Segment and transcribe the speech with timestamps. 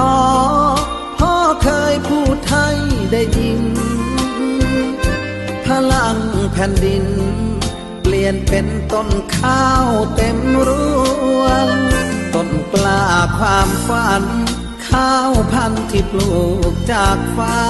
[0.00, 0.18] อย่าท้อ
[1.18, 2.68] พ่อเคยพูดให้
[3.12, 3.62] ได้ยิน
[5.66, 6.16] พลัง
[6.52, 7.06] แผ่นดิน
[8.02, 10.70] เปลี่ยนเป็นต้นข้าวเต็มร
[11.40, 11.68] วง
[12.34, 13.04] ต้นกล้า
[13.38, 14.24] ความฝัน
[14.88, 16.34] ข้าวพันธุ์ที่ปลู
[16.70, 17.60] กจากฟ้า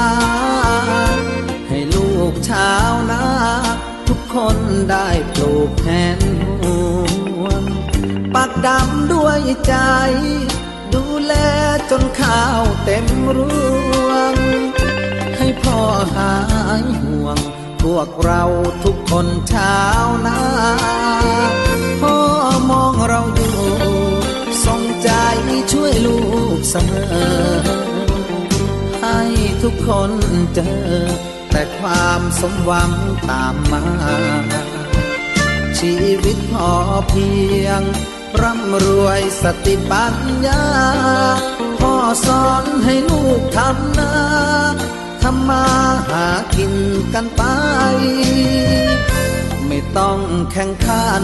[1.68, 3.24] ให้ลูกชาวนา
[4.08, 4.56] ทุกคน
[4.90, 6.18] ได้ปลูกแทน
[6.62, 7.64] ห่วง
[8.34, 9.74] ปักดำด้วยใจ
[11.30, 11.36] แล
[11.90, 13.38] จนข้าวเต็มร
[14.08, 14.34] วง
[15.36, 15.78] ให้พ่อ
[16.14, 16.34] หา
[16.82, 17.38] ยห่วง
[17.82, 18.42] พวกเรา
[18.84, 20.40] ทุกคนชาวนา
[22.02, 22.16] พ่อ
[22.70, 23.56] มองเราอยู่
[24.64, 25.10] ส่งใจ
[25.72, 26.20] ช่วยลู
[26.56, 27.14] กเสมอ
[29.00, 29.20] ให้
[29.62, 30.10] ทุกคน
[30.54, 30.80] เจอ
[31.50, 32.92] แต่ความสมหวัง
[33.30, 33.84] ตามมา
[35.78, 35.94] ชี
[36.24, 36.72] วิตพอ
[37.08, 37.30] เพี
[37.64, 37.82] ยง
[38.40, 40.14] ร่ำรวยสติปัญ
[40.46, 40.64] ญา
[41.80, 41.94] พ่อ
[42.26, 44.14] สอนให้ลูกทำนา
[45.22, 45.66] ทำมา
[46.08, 46.74] หากิน
[47.14, 47.42] กันไป
[49.66, 50.20] ไม่ต้อง
[50.52, 51.22] แข่งขัน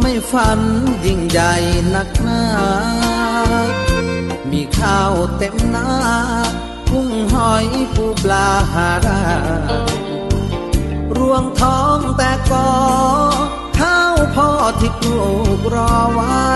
[0.00, 0.60] ไม่ฝัน
[1.06, 1.52] ยิ่งใหญ่
[1.94, 2.42] นักหนา
[4.50, 5.88] มีข้าวเต็มนา
[6.90, 9.22] กุ้งหอยปูปลาหาได้
[11.16, 12.70] รวงท้องแต่ก่อ
[14.34, 14.50] พ่อ
[14.80, 15.26] ที่ปลู
[15.58, 16.46] กรอไว้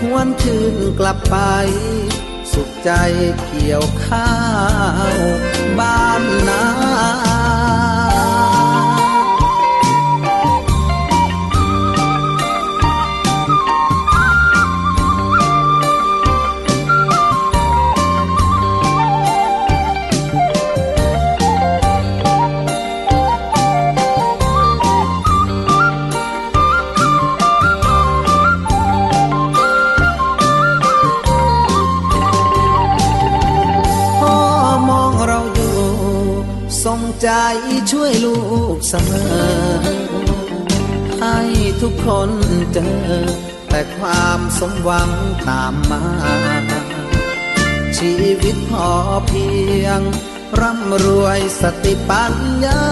[0.00, 1.36] หวนคืนกลับไป
[2.52, 2.90] สุขใจ
[3.46, 4.32] เกี่ยวข้า
[5.14, 5.16] ว
[5.78, 6.64] บ้านนา
[37.22, 37.28] ใจ
[37.90, 38.38] ช่วยลู
[38.76, 39.36] กเสมอ
[41.20, 41.38] ให้
[41.82, 42.30] ทุกคน
[42.72, 42.94] เจอ
[43.68, 45.10] แต่ความสมหวัง
[45.48, 46.02] ตามมา
[47.98, 48.90] ชีวิตพอ
[49.26, 49.48] เพี
[49.84, 50.00] ยง
[50.60, 52.34] ร่ำรวยสติปัญ
[52.64, 52.82] ญา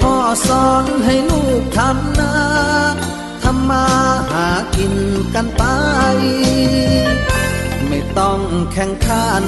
[0.00, 0.14] พ่อ
[0.48, 2.34] สอนให้ลูกทำนา
[3.42, 3.86] ทำมา
[4.30, 4.94] หากิน
[5.34, 5.62] กันไป
[7.88, 8.40] ไม่ต้อง
[8.72, 9.44] แข่งขัน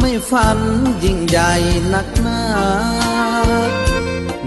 [0.00, 0.58] ไม่ฝัน
[1.04, 1.52] ยิ่งใหญ่
[1.92, 2.42] นักหนา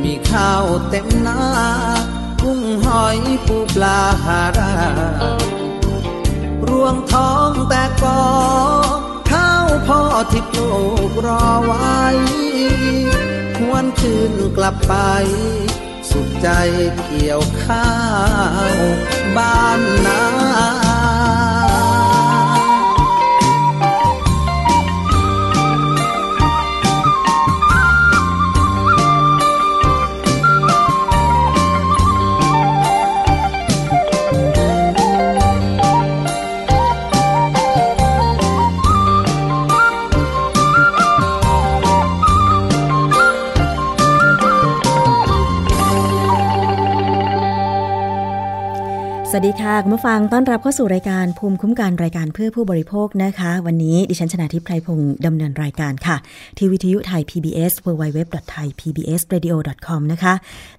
[0.03, 1.41] มีข้าวเต็มนา
[2.41, 3.17] กุ้งหอย
[3.47, 4.73] ปูปลาหาได้
[6.67, 8.23] รวงท้องแต่ก่อ
[9.31, 10.01] ข้าวพ่อ
[10.31, 10.71] ที่ปลู
[11.09, 11.99] กรอไว้
[13.59, 14.93] หวนคืนกลับไป
[16.09, 16.47] สุขใจ
[17.05, 17.89] เกี่ยวข้า
[18.73, 18.75] ว
[19.37, 20.21] บ้านนา
[49.33, 56.15] สวัสดีค่ะ คุณผู้ฟังต้อนรับเข้าสู่รายการภูมิคุ้มกันรายการเพื่อผู้บริโภคนะคะ วันนี้ดิฉันชนะทิพไพรพงศ์ดำเนินรายการค่ะ
[56.57, 60.33] ที่วิทยุไทย PBS www.thaipbsradio.com นะคะ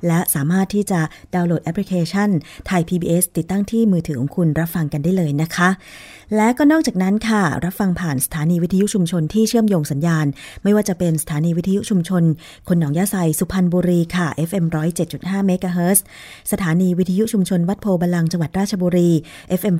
[0.07, 1.01] และสามารถที่จะ
[1.35, 2.29] ดาวน์โหลดแอปพลิเคชัน
[2.67, 5.69] ไทย PBS ติดตั้งที่มือถือของคุณรับฟังกันได้เลยนะคะ
[6.37, 10.27] และก็นอกจากนั้นค่ะ รับฟังผ่านสถานีวิทยุชุมชนที่เชื่อมโยงสัญญาณ
[10.63, 12.23] ไม่ว่าจะเป็นสถานีวิทยุชุมชน
[12.69, 14.65] คนหนองยาไซสุพรรณบุรีค่ะ FM
[15.07, 15.99] 107.5เมกะเฮิรตซ์
[16.53, 19.11] สถานีวิทยุชุมชนวัดโพธิ์บัลลังก์จังหวัดราชบุรี
[19.61, 19.75] FM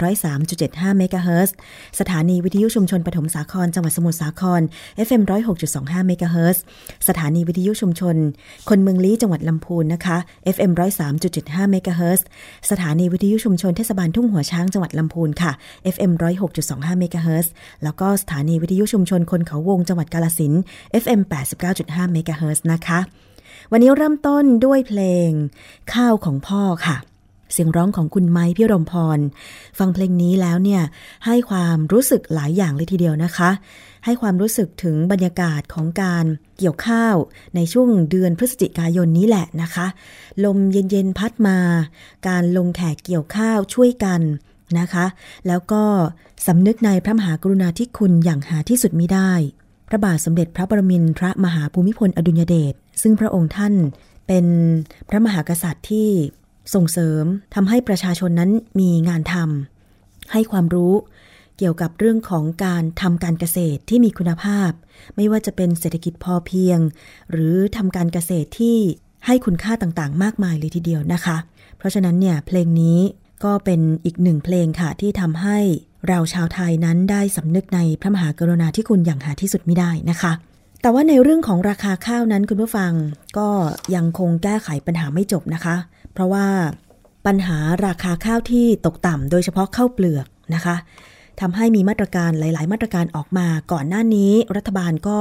[0.47, 1.55] 103.75เมกะเฮิรตซ์
[2.01, 4.61] สถานีวิทยุชุมชนปฐมสาครจังหวัดสมุทรสาคร
[5.07, 5.23] FM
[5.65, 6.63] 106.25เมกะเฮิรตซ์
[7.09, 8.17] สถานีวิทยุชุมชน
[8.69, 10.17] คนเมืองลี้จังหวัดลำพูนนะคะ
[10.55, 10.73] FM
[11.23, 12.27] 103.75เมกะเฮิรตซ์
[12.71, 15.53] สถานีวิทยุชุมชนเทศบาลทุ่งหัวช้างจังหวัดลำพูนค่ะ
[15.95, 16.13] FM
[16.51, 17.53] 6.25เมกะเฮิรตซ์
[17.85, 20.53] แล้วก็สถานีวิทยุชุมชนคนเขาวงจังหวัดกาฬสินธุ์
[21.03, 21.21] FM
[21.67, 22.99] 89.5เมกะเฮิรตซ์นะคะ
[23.73, 25.31] วันนี้เริ่มต้นด้วยเพลง
[25.93, 26.97] ข้าวของพ่อค่ะ
[27.53, 29.19] เสียงร้องของคุณไม้พี่รมพร
[29.79, 30.83] ฟังเพลงนี้แล้วเนี่ย
[31.27, 33.51] ให้ความรู้สึกหลายอย่างเลยทีเดียวนะคะ
[34.05, 36.25] ให้ความรู้สึกถึงบรรยากาศของการ
[36.59, 37.15] เกี่ยวข้าว
[37.57, 39.87] ในช่วงเดือนพฤศจิกายนนี้แหละนะคะ
[40.45, 41.59] ลมเย็นๆพัดมา
[42.29, 44.21] การลงแขกเกี่ยวข้าวช่วยกัน
[44.79, 45.07] นะคะ
[45.49, 45.85] แล้วก็
[46.47, 49.33] สำนึกในพระมหากรุณาธิคุณอย่างหาที่สุดมิได้
[49.89, 53.75] พระบาทสมเด็จพระปรมินทรมหาภูมิพลอดุลยเดช ซึ่งพระองค์ท่าน
[54.27, 54.47] เป็น
[55.09, 56.09] พระมหากษัตริย์ที่
[56.75, 57.25] ส่งเสริม
[57.55, 58.51] ทำให้ประชาชนนั้น
[58.81, 60.95] มีงานทำให้ความรู้
[61.59, 64.71] เกี่ยวกับเรื่องของการทำการเกษตรที่มีคุณภาพ
[65.17, 66.79] ไม่ว่าจะเป็นเศรษฐกิจพอเพียง
[67.31, 68.79] หรือทำการเกษตรที่
[69.27, 71.37] ให้คุณค่าต่างๆ มากมายเลยทีเดียวนะคะ
[71.79, 72.99] เพราะฉะนั้นเนี่ยเพลงนี้
[73.45, 75.59] ก็เป็นอีกหนึ่งเพลงค่ะที่ทำให้
[76.09, 80.33] เราชาวไทยนั้นได้สำนึกในพระมหากรุณาธิคุณอย่างหาที่สุดไม่ได้นะคะ
[80.83, 82.93] แต่ว่าในเรื่องของราคาข้าวนั้นคุณผู้ฟัง
[83.39, 83.49] ก็
[83.95, 85.77] ยังคงแก้ไขปัญหาไม่จบนะคะ
[86.13, 86.47] เพราะว่า
[87.27, 90.77] ปัญหาราคาข้าวที่ตกต่ำโดยเฉพาะข้าวเปลือกนะคะ
[91.41, 95.21] ทำให้มีมาตรการหลาย ๆ มาตรการออกมาก่อนหน้านี้ รัฐบาลก็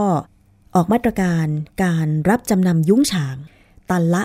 [0.75, 1.45] ออกมาตรการ
[1.83, 3.35] การรับจำนำยุ้งฉาง
[3.89, 4.23] ตันละ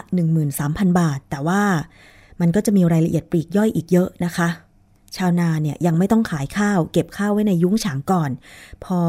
[0.48, 1.62] 13,000 บาท แต่ว่า
[2.40, 4.48] มันก็จะมีรายละเอียดปลีกย่อยอีกเยอะนะคะ
[5.16, 8.30] ชาวนาเนี่ยยังไม่ต้องขายข้าว เก็บข้าวไว้ในยุ้งฉางก่อน
[8.84, 9.00] พอ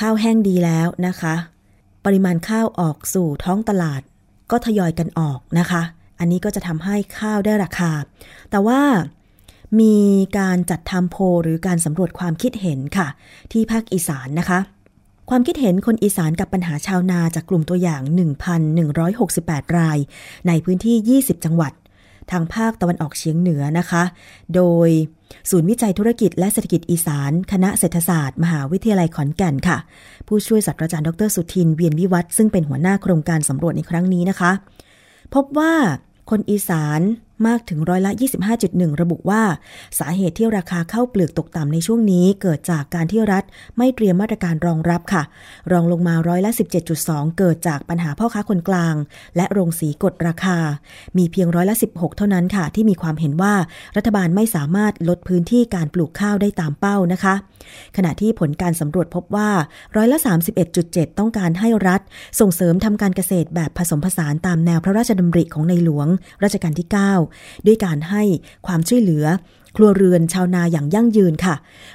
[0.00, 1.34] ข้าวแห้งดีแล้วนะคะ
[2.04, 4.00] ปริมาณข้าวออกสู่ท้องตลาด
[4.50, 5.82] ก็ทยอยกันออกนะคะ
[6.18, 7.92] อันนี้ก็จะทำให้ข้าวได้ราคา
[8.50, 8.80] แต่ว่า
[9.80, 9.96] มี
[10.38, 13.08] การจัดทำโพหรือการสำรวจความคิดเห็นค่ะ
[13.52, 14.58] ที่ภาคอีสานนะคะ
[15.30, 18.02] ความคิดเห็นคนอีสานกับปัญหาชาวนาจากกลุ่มตัวอย่าง
[18.68, 19.98] 1,168 ราย
[20.46, 21.72] ในพื้นที่ 20 จังหวัด
[22.30, 24.02] ทางภาคตะวันออกเฉียงเหนือนะคะ
[24.54, 24.88] โดย
[25.50, 29.78] ศูนย์วิจัยธุรกิจและเศรษฐกิจอีสาน คณะเศรษฐศาสตร์ มหาวิทยาลัยขอนแก่นค่ะ
[30.26, 34.52] ผู้ช่วยศาสตราจารย์ดรสุทินเวียนวิวัฒซึ่งเป็นหัวหน้าโครงการสำรวจในครั้งนี้นะคะ
[35.34, 35.72] พบว่า
[36.30, 37.00] คนอีสาน
[37.46, 38.12] มากถึงร้อยละ
[38.56, 39.42] 25.1 ระบุว่า
[39.98, 43.44] สาเหตุที่ราคาข้าวเปลือกตกต่ำในช่วงนี้เกิดจากการที่รัฐ
[43.78, 45.22] ไม่เตรียมมาตรการรองรับค่ะ
[45.72, 46.50] รองลงมาร้อยละ
[46.94, 48.94] 17.2 เกิดจากปัญหาพ่อค้าคนกลาง
[49.36, 50.58] และโรงสีกดราคา
[51.18, 53.54] มีเพียงร้อยละ 16 เท่านั้นค่ะ ที่มีความเห็นว่า
[53.96, 57.34] รัฐบาลไม่สามารถลดพื้นที่การปลูกข้าวได้ตามเป้านะคะ
[57.96, 59.50] ขณะที่ผลการสำรวจพบว่า
[59.96, 60.18] ร้อยละ
[60.68, 62.00] 31.7 ต้องการให้รัฐ
[62.40, 66.08] ส่งเสริมทำการเกษตรแบบผสมผสานตามแนวพระราชดำริของในหลวง
[66.44, 67.25] รัชกาลที่ 9
[67.66, 68.22] ด้วยการให้
[68.66, 69.26] ความช่วยเหลือ
[69.76, 71.54] ครัวเรือนชาวนาอย่างยั่งยืนค่ะ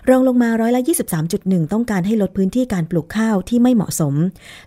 [0.09, 0.81] รองลงมาร้อยละ
[1.27, 4.13] 23.1 ต้องการให้ลดพื้นที่การปลูกข้าวที่ไม่เหมาะสม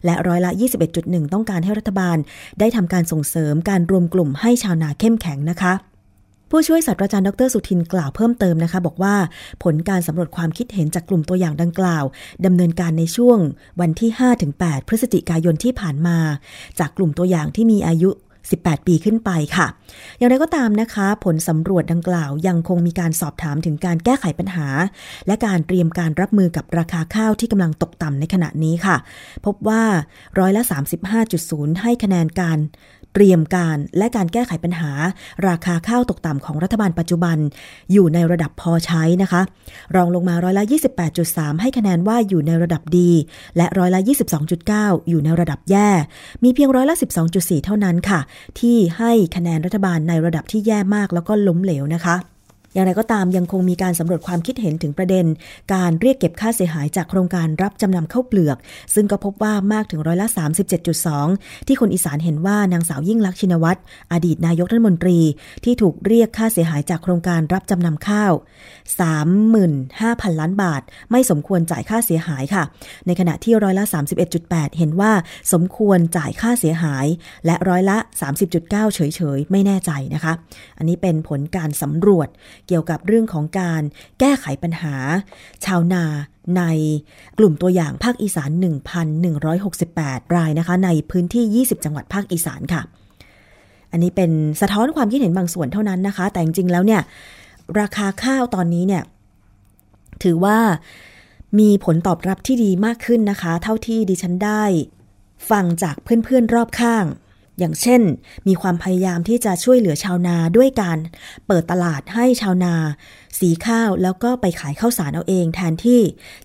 [0.05, 0.50] และร้อยละ
[0.93, 2.16] 21.1 ต้องการให้รัฐบาล
[2.58, 5.75] ได้ทำการส่งเสริมการรวมกลุ่มให้ชาวนาเข้มแข็งนะคะ
[6.50, 9.14] ผู้ช่วยศาสตราจารย์ดรสุทินกล่าวเพิ่มเติมนะคะ บอกว่า
[9.62, 12.05] ผลการสำรวจความคิดเห็นจากกลุ่มตัวอย่างดังกล่าว
[12.46, 13.38] ดำเนินการในช่วง
[13.81, 14.11] วันที่
[14.49, 16.19] 5-8 พฤศจิกายนที่ผ่านมา
[16.78, 18.11] จากกลุ่มตัวอย่างที่มีอายุ
[18.52, 19.67] 18 ปีขึ้นไปค่ะ
[20.19, 24.69] อย่างไรก็ตามนะคะ ผลสำรวจดังกล่าวยังคงมีการสอบถามถึงการแก้ไขปัญหา
[25.26, 28.96] และการเตรียมการรับมือกับราคาข้าวที่กำลังตกต่ำในขณะนี้ค่ะ
[29.46, 29.82] พบว่า
[30.38, 30.62] ร้อยละ
[31.23, 32.59] 35.0 ให้คะแนนการ
[33.14, 34.90] เตรียมการและการแก้ไขปัญหา
[35.49, 37.37] ราคาข้าวตกต่ำของรัฐบาลปัจจุบัน
[37.92, 39.40] อยู่ในระดับพอใช้นะคะ
[39.94, 40.64] รองลงมาร้อยละ
[41.12, 43.11] 28.3 ให้คะแนนว่าอยู่ในระดับดี
[43.56, 44.00] และร้อยละ
[44.54, 45.88] 22.9 อยู่ในระดับแย่
[46.44, 46.97] มีเพียงร้อยละ
[47.30, 48.21] 12.4 เท่านั้นค่ะ
[48.61, 52.34] ที่ให้คะแนนรัฐบาลในระดับที่แย่มากแล้วก็ล้มเหลวนะคะ
[52.75, 55.26] อย่างไรก็ตามยังคงมีการสำรวจความคิดเห็นถึงประเด็น
[55.75, 58.57] การเรียกเก็บค่าเสียหายจากโครงการรับจำนำเข้าเปลือก
[58.95, 60.28] ซึ่งก็พบว่ามากถึงร้อยละ
[60.97, 63.81] 37.2 ที่คนอีสานเห็นว่านางสาวยิ่งลักษณ์ชินวัตร
[64.12, 65.19] อดีตนายกรัฐมนตรี
[65.64, 68.33] ที่ถูกเรียกค่าเสียหายจากโครงการรับจำนำข้าว
[69.57, 72.62] 35,000 ล้านบาท ไม่สมควรจ่ายค่าเสียหายค่ะ
[73.07, 73.85] ในขณะที่ร้อยละ
[74.31, 75.12] 31.8 เห็นว่า
[75.52, 77.07] สมควรจ่ายค่าเสียหาย
[77.47, 77.97] และร้อยละ
[78.47, 79.00] 30.9 เฉ
[79.37, 80.33] ยๆ ไม่แน่ใจนะคะ
[80.78, 82.28] อันนี้เป็นผลการสำรวจ
[82.66, 83.83] เกี่ยวกับเรื่องของการ
[84.21, 84.94] แก้ไขปัญหา
[85.64, 86.04] ชาวนา
[86.56, 86.62] ใน
[87.38, 88.50] กลุ่มตัวอย่างภาคอีสาน
[89.62, 92.83] 1,168 รายนะคะ ในพื้นที่ 20 จังหวัดภาคอีสานค่ะ
[93.92, 94.30] อันนี้เป็น
[94.61, 97.02] สะท้อนความคิดเห็นบางส่วนเท่านั้นนะคะ แต่จริงๆแล้วเนี่ย
[97.80, 99.02] ราคาข้าวตอนนี้เนี่ย
[100.23, 100.59] ถือว่า
[101.59, 104.64] มีผลตอบรับที่ดีมากขึ้นนะคะ เท่าที่ดิฉันได้
[105.50, 107.04] ฟังจากเพื่อนๆรอบข้าง
[107.58, 108.00] อย่างเช่น
[108.49, 110.99] มีความพยายามที่จะช่วยเหลือชาวนาด้วยการ
[111.46, 112.75] เปิดตลาดให้ชาวนา
[113.38, 116.00] สีข้าวแล้วก็ไปขายข้าวสารเอาเอง แทนที่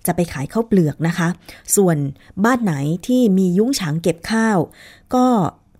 [0.06, 1.28] จะไปขายข้าวเปลือกนะคะ
[1.76, 1.96] ส่วน
[2.44, 2.74] บ้านไหน
[3.06, 4.58] ที่มียุ้งฉางเก็บข้าว
[5.14, 5.26] ก็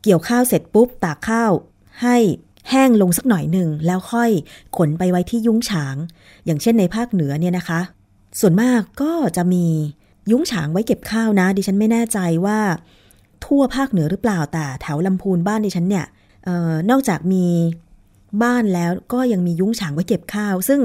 [0.02, 1.52] เกี่ยวข้าวเสร็จปุ๊บตากข้าว
[2.02, 2.16] ให้
[2.70, 4.30] แห้งลงสักหน่อยหนึ่งแล้วค่อย
[4.76, 5.96] ขนไปไว้ที่ยุ้งฉาง
[6.44, 7.80] อย่างเช่นในภาคเหนือเนี่ยนะคะ
[8.40, 9.66] ส่วนมากก็จะมี
[10.30, 12.60] ยุ้งฉางไว้เก็บข้าวนะ ดิฉันไม่แน่ใจว่า
[13.44, 16.06] ทั่วภาคเหนือหรือเปล่าแต่แถวลำพูนบ้านดิฉันเนี่ย
[16.48, 17.46] ออนอกจากมี
[18.42, 20.80] บ้านแล้วก็ยังมียุ้งฉางไว้เก็บข้าว ซึ่ง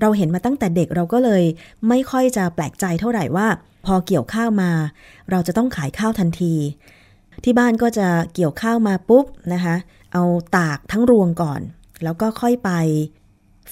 [0.00, 1.42] เราเห็นมาตั้งแต่เด็กเราก็เลย
[1.88, 3.46] ไม่ค่อยจะแปลกใจเท่าไหร่ว่า
[3.86, 4.70] พอเกี่ยวข้าวมา
[5.30, 6.54] เราจะต้องขายข้าวทันที
[7.44, 9.76] ที่บ้านก็จะเกี่ยวข้าวมาปุ๊บนะคะ
[10.12, 10.24] เอา
[10.56, 11.60] ตากทั้งรวงก่อน
[12.04, 12.70] แล้วก็ค่อยไป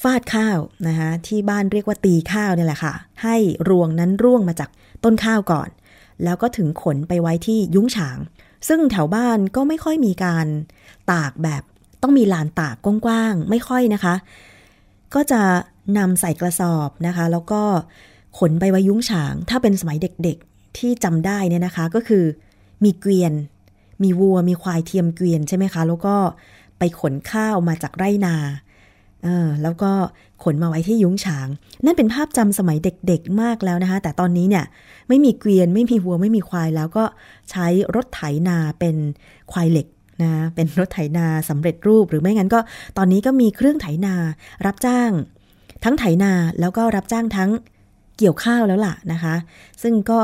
[0.03, 3.37] ฟาดข้าวนะคะที่บ้านเรียกว่าตีข้าวนี่แหละค่ะ ให้
[3.71, 4.71] รวงนั้นร่วงมาจาก
[5.05, 5.69] ต้นข้าวก่อน
[6.25, 8.19] แล้วก็ถึงขนไปไว้ที่ยุ้งฉาง
[8.69, 10.47] ซึ่งแถวบ้านก็ไม่ค่อยมีการ
[11.13, 11.63] ตากแบบ
[12.03, 14.15] ต้องมีลานตากกว้างๆไม่ค่อยนะคะ
[15.15, 15.43] ก็จะ
[15.99, 17.63] นำใส่กระสอบนะคะ แล้วก็
[18.39, 22.25] ขนไปไว้ยุ้งฉาง ถ้าเป็นสมัยเด็กๆที่จำได้เนี่ยนะคะก็คือ
[22.85, 23.33] มีเกวียน
[24.03, 26.17] มีวัวมีควายเทียมเกวียนใช่ไหมคะ แล้วก็
[26.79, 28.37] ไปขนข้าวมาจากไร่นา
[29.25, 29.93] เออแล้วก็
[30.45, 31.49] ขนมาไว้ที่ยุ้งฉาง
[31.85, 34.65] นั่นเป็นภาพจำสมัยเด็กๆมากแล้วนะคะ แต่ตอนนี้เนี่ย
[35.09, 37.05] ไม่มีเกวียนไม่มีวัวไม่มีควายแล้วก็
[37.51, 38.97] ใช้รถไถนาเป็น
[39.53, 39.87] ควายเหล็ก
[40.23, 42.61] นะเป็นรถไถนาสำเร็จรูปหรือไม่งั้นก็
[42.99, 44.15] ตอนนี้ก็มีเครื่องไถนา
[44.67, 45.11] รับจ้าง
[45.85, 47.51] ทั้งไถนาแล้วก็รับจ้างทั้ง
[48.19, 49.35] เกี่ยวข้าวแล้วล่ะนะคะ
[49.83, 50.21] ซึ่งก็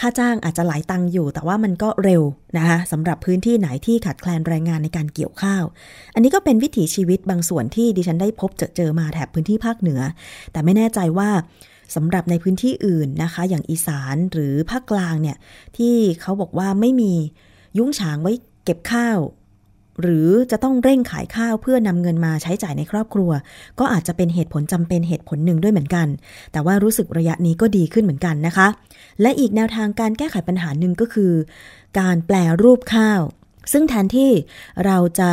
[0.00, 2.22] ค่าจ้างอาจจะหลายตังอยู่ แต่ว่ามันก็เร็ว
[2.56, 5.64] นะคะสำหรับพื้นที่ไหนที่ขาดแคลนแรงงานในการเกี่ยวข้าว
[6.14, 10.00] อันนี้ก็เป็นวิถีชีวิตบางส่วนที่ดิฉันได้พบเจอเจอมาแถบพื้นที่ภาคเหนือ
[10.52, 11.30] แต่ไม่แน่ใจว่า
[11.94, 15.36] สำหรับในพื้นที่อื่นนะคะ อย่างอีสานหรือภาคกลางเนี่ย
[15.76, 17.12] ที่เขาบอกว่าไม่มี
[17.78, 18.32] ยุ้งฉางไว้
[18.64, 19.18] เก็บข้าว
[20.00, 23.30] หรือจะต้องเร่งขายข้าวเพื่อนำเงินมาใช้จ่ายในครอบครัว
[23.78, 26.06] ก็อาจจะเป็นเหตุผลจำเป็นเหตุผลหนึ่งด้วยเหมือนกัน
[26.52, 28.68] แต่ว่ารู้สึกระยะนี้ก็ดีขึ้นเหมือนกันนะคะ
[29.22, 31.32] และอีกแนวทางการแก้ไขปัญหาหนึ่งก็คือ
[31.98, 33.20] การแปลรูปข้าว
[33.72, 34.30] ซึ่งแทนที่
[34.84, 35.30] เราจะ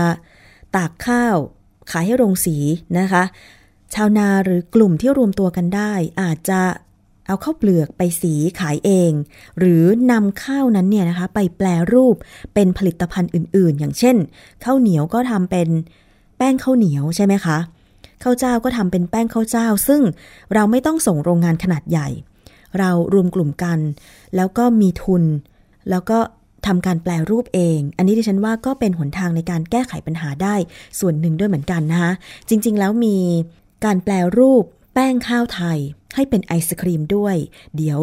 [0.75, 1.35] ตากข้าว
[1.91, 2.55] ขายให้โรงสี
[2.99, 3.23] นะคะ
[3.93, 6.61] ชาวนาหรือกลุ่มที่รวมตัวกันได้ อาจจะ
[7.27, 9.11] เอาข้าวเปลือกไปสีขายเอง
[9.59, 12.15] หรือนำข้าวนั้นเนี่ยนะคะไปแปลรูป
[12.53, 14.15] เป็นผลิตภัณฑ์อื่นๆ อย่างเช่น
[14.63, 15.69] ข้าวเหนียวก็ทำเป็น
[16.37, 17.57] แป้งข้าวเหนียวใช่ไหมคะ
[18.23, 20.01] ข้าวเจ้าก็ทำเป็นแป้งข้าวเจ้า ซึ่ง
[20.53, 22.07] เราไม่ต้องส่งโรงงานขนาดใหญ่
[22.79, 23.79] เรารวมกลุ่มกัน
[24.35, 25.23] แล้วก็มีทุน
[25.89, 26.19] แล้วก็
[26.67, 30.55] ทำการแปลรูปเอง อันนี้ดิฉันว่าก็เป็นหนทางในการแก้ไขปัญหาได้
[30.99, 32.11] ส่วนหนึ่งด้วยเหมือนกันนะคะ
[32.49, 33.17] จริงๆ แล้วมี
[33.85, 34.63] การแปลรูป
[34.99, 35.79] แป้งข้าวไทย
[36.15, 37.35] ให้เป็นไอศครีมด้วย
[37.75, 37.99] เดี๋ยว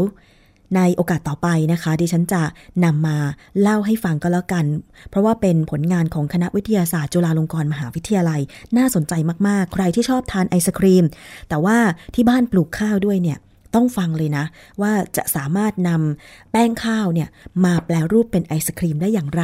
[0.76, 2.42] ในโอกาสต่อไปนะคะ ดิฉันจะ
[2.84, 3.16] นำมา
[3.60, 4.64] เล่าให้ฟังก็แล้วกัน
[5.10, 8.40] เพราะว่าเป็นผลงานของคณะวิทยาศาสตร์จุฬาลงกรณ์มหาวิทยาลัย
[8.76, 9.12] น่าสนใจ
[9.48, 11.04] มากๆ ใครที่ชอบทานไอศครีม
[11.48, 11.76] แต่ว่า
[12.14, 13.38] ที่บ้านปลูกข้าวด้วยเนี่ย
[13.74, 14.44] ต้องฟังเลยนะ
[14.82, 17.28] ว่าจะสามารถนำแป้งข้าวเนี่ย
[17.64, 19.42] มาแปลรูปเป็นไอศครีมได้อย่างไร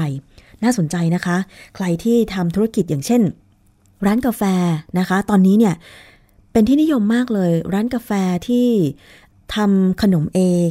[0.62, 1.37] น่าสนใจนะคะ
[1.76, 3.23] ใครที่ทำธุรกิจอย่างเช่น
[4.07, 4.42] ร้านกาแฟ
[4.99, 5.75] นะคะ ตอนนี้เนี่ย
[6.52, 8.11] เป็นที่นิยมมากเลย ร้านกาแฟ
[8.49, 8.69] ที่
[9.54, 10.71] ทำขนมเอง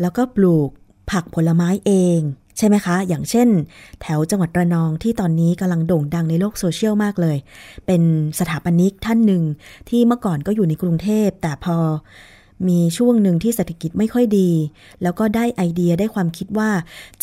[0.00, 0.70] แล้วก็ปลูก
[1.10, 2.18] ผักผลไม้เอง
[2.58, 3.48] ใช่ไหมคะ อย่างเช่น
[4.02, 7.36] แถวจังหวัดระนองที่ตอนนี้กำลังโด่งดังในโลกโซเชียลมากเลย
[7.86, 8.02] เป็น
[8.38, 9.42] สถาปนิกท่านหนึ่ง
[9.88, 11.76] ที่เมื่อก่อนก็อยู่ในกรุงเทพ แต่พอ
[12.68, 14.50] มีช่วงหนึ่งที่เศรษฐกิจไม่ค่อยดี
[15.02, 16.70] แล้วก็ได้ไอเดียได้ความคิดว่า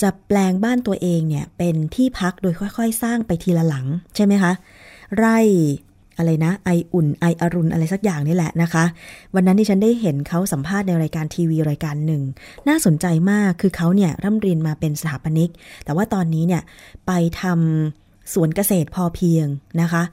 [0.01, 4.51] จะแปลงบ้านตัวเองเนี่ยเป็นที่พักโดยค่อย ๆ สร้างไปทีละหลัง ใช่ไหมคะ
[5.17, 5.39] ไร่
[6.21, 8.83] อะไรนะไออุ่นไออรุณอะไรสักอย่างนี่แหละนะคะ
[9.35, 12.21] วันนั้นที่ฉันได้เห็นเขาสัมภาษณ์ในรายการทีวีรายการหนึ่ง
[12.67, 15.51] น่าสนใจมากคือเขาเนี่ยร่ำเรียนมาเป็นสถาปนิก
[15.85, 16.61] แต่ว่าตอนนี้เนี่ย
[17.07, 17.11] ไป
[17.41, 19.47] ทำสวนเกษตรพอเพียง
[19.81, 20.03] นะคะ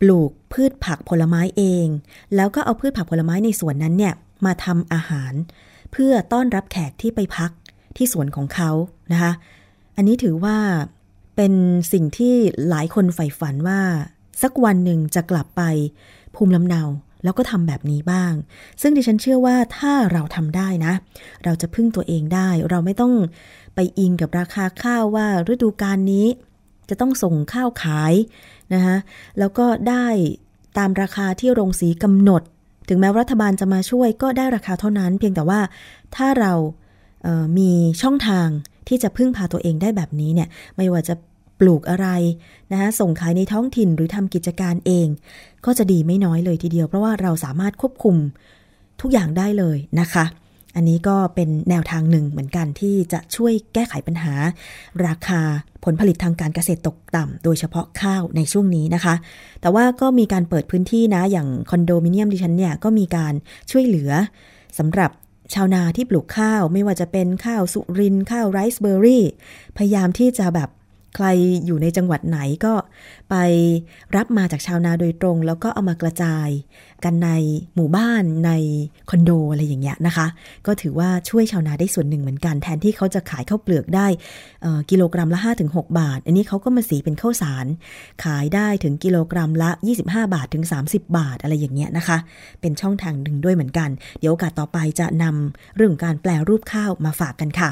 [0.00, 1.86] ปลูกพืชผักผลไม้เอง
[2.36, 4.14] แล้วก็เอาพืชผักผลไม้ในสวนนั้นเนี่ย
[4.46, 5.32] มาทำอาหาร
[5.92, 7.50] เพื่อต้อนรับแขกที่ไปพัก
[7.96, 8.70] ที่สวนของเขา
[9.12, 9.32] นะคะ
[9.96, 10.56] อันนี้ถือว่า
[11.36, 11.52] เป็น
[11.92, 12.34] สิ่งที่
[12.68, 13.80] หลายคนใฝ่ฝันว่า
[14.42, 15.62] สักวันหนึ่งจะกลับไป
[16.34, 16.82] ภูมิลำเนา
[17.24, 18.32] แล้วก็ทำแบบนี้บ้าง
[18.80, 20.92] ซึ่งดิฉันเชื่อว่าถ้าเราทำได้นะ
[21.44, 23.14] เราจะพึ่งตัวเองได้ เราไม่ต้อง
[23.74, 26.26] ไปอิงกับราคาข้าวว่าฤดูกาลนี้
[26.88, 28.14] จะต้องส่งข้าวขาย
[28.74, 28.96] นะคะ
[29.38, 30.06] แล้วก็ได้
[30.78, 32.42] ตามราคาที่โรงสีกำหนด
[32.88, 35.60] ถึงแม้รัฐบาลจะมาช่วยก็ได้ราคาเท่านั้น เพียงแต่ว่า
[36.16, 36.52] ถ้าเรา
[37.58, 37.70] มี
[38.02, 38.48] ช่องทาง
[38.88, 41.14] ที่จะพึ่งพาตัวเองได้แบบนี้เนี่ย ไม่ว่าจะ
[41.60, 42.08] ปลูกอะไร
[42.72, 45.06] นะคะส่งขายในท้องถิ่นหรือทำกิจการเอง
[45.64, 48.16] ก็จะดีไม่น้อยเลยทีเดียว เพราะว่าเราสามารถควบคุม
[49.00, 50.26] ทุกอย่างได้เลยนะคะ
[50.76, 54.34] อันนี้ก็เป็นแนวทางหนึ่งเหมือนกันที่จะช่วยแก้ไขปัญหา
[55.06, 55.40] ราคา
[55.84, 59.14] ผลผลิตทางการเกษตรตกต่ำโดยเฉพาะข้าวในช่วงนี้นะคะ
[59.60, 63.34] แต่ว่าก็มีการเปิดพื้นที่นะอย่างคอนโดมิเนียมดิฉันเนี่ยก็มีการ
[63.70, 64.10] ช่วยเหลือ
[64.78, 65.10] สำหรับ
[65.54, 69.24] ชาวนาที่ปลูกข้าวไม่ว่าจะเป็นข้าวสุรินข้าวไรซ์เบอร์รี่
[69.76, 70.68] พยายามที่จะแบบ
[71.16, 71.26] ใคร
[71.66, 72.74] อยู่ในจังหวัดไหนก็
[73.30, 73.34] ไป
[74.16, 76.48] รับมาจากชาวนาโดยตรง แล้วก็เอามากระจาย
[77.04, 77.30] กันใน
[77.74, 78.50] หมู่บ้านใน
[79.10, 80.26] คอนโดอะไรอย่างเงี้ยนะคะ
[80.66, 84.06] ก็ถือว่าช่วยชาวนาได้ส่วนหนึ่งเหมือนกัน แทนที่เขาจะขายข้าวเปลือกได้
[84.90, 87.66] กิโลกรัมละ 5-6 บาท อันนี้เขาก็มาสีเป็นข้าวสาร
[88.24, 89.70] ขายได้ถึงกิโลกรัมละ
[90.02, 92.18] 25 บาทถึง 30 บาทอะไรอย่างเงี้ยนะคะ
[92.60, 93.88] เป็นช่องทางหนึ่งด้วยเหมือนกัน
[94.20, 97.70] เดี๋ยวโอกาสต่อไปจะนำเรื่องการแปลรูปข้าวมาฝากกันค่ะ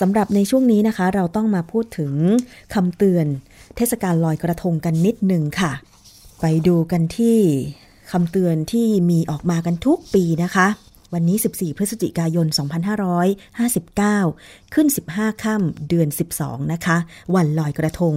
[0.00, 2.12] สำหรับในช่วงนี้นะคะ เราต้องมาพูดถึง
[2.74, 3.26] คำเตือน
[3.76, 5.72] เทศกาลลอยกระทงกันนิดหนึ่งค่ะ
[6.40, 7.38] ไปดูกันที่
[8.12, 10.66] คำเตือนที่มีออกมากันทุกปีนะคะ
[11.14, 12.46] วันนี้ 14 พฤศจิกายน
[14.00, 16.08] 2559 ขึ้น 15 ค่ำเดือน
[16.40, 16.96] 12 นะคะ
[17.34, 18.14] วันลอยกระทง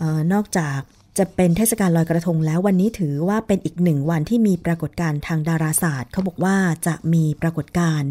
[0.00, 0.78] ออนอกจาก
[1.18, 8.10] จะเป็นเทศกาลลอยกระทงแล้ววันนี้ถือว่าเป็นอีกหนึ่งวันที่มีปรากฏการณ์ทางดาราศาสตร์ เขาบอกว่าจะมีปรากฏการณ์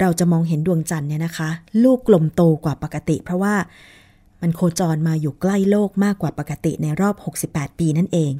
[0.00, 1.50] เราจะมองเห็นดวงจันทร์เนี่ยนะคะ
[1.84, 3.54] ลูกกลมโตกว่าปกติ เพราะว่า
[4.42, 7.14] มันโคจรมาอยู่ใกล้โลกมากกว่าปกติในรอบ
[7.46, 8.32] 68 ปีนั่นเอง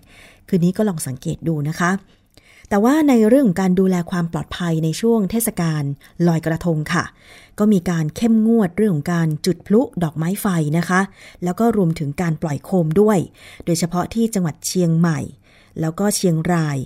[0.48, 1.90] คืนนี้ก็ลองสังเกตดูนะคะ
[2.68, 5.82] แต่ว่าในเรื่องการดูแลความปลอดภัยในช่วงเทศกาล
[6.26, 7.04] ลอยกระทงค่ะ
[7.58, 10.46] ก็มีการเข้มงวดเรื่องของการจุดพลุดอกไม้ไฟ
[10.78, 11.00] นะคะ
[11.44, 13.18] แล้วก็รวมถึงการปล่อยโคมด้วย
[13.64, 15.20] โดยเฉพาะที่จังหวัดเชียงใหม่
[15.80, 16.78] แล้วก็เชียงราย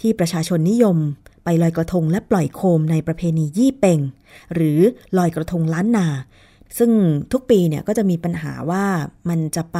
[0.00, 0.96] ที่ประชาชนนิยม
[1.48, 4.00] ไปลอยกระทงและปล่อยโคมในประเพณียี่เป่ง
[4.54, 4.78] หรือ
[5.18, 6.06] ลอยกระทงล้านนา
[6.78, 6.90] ซึ่ง
[7.32, 8.84] ทุกปีเนี่ยก็จะมีปัญหาว่า
[9.28, 9.78] มันจะไป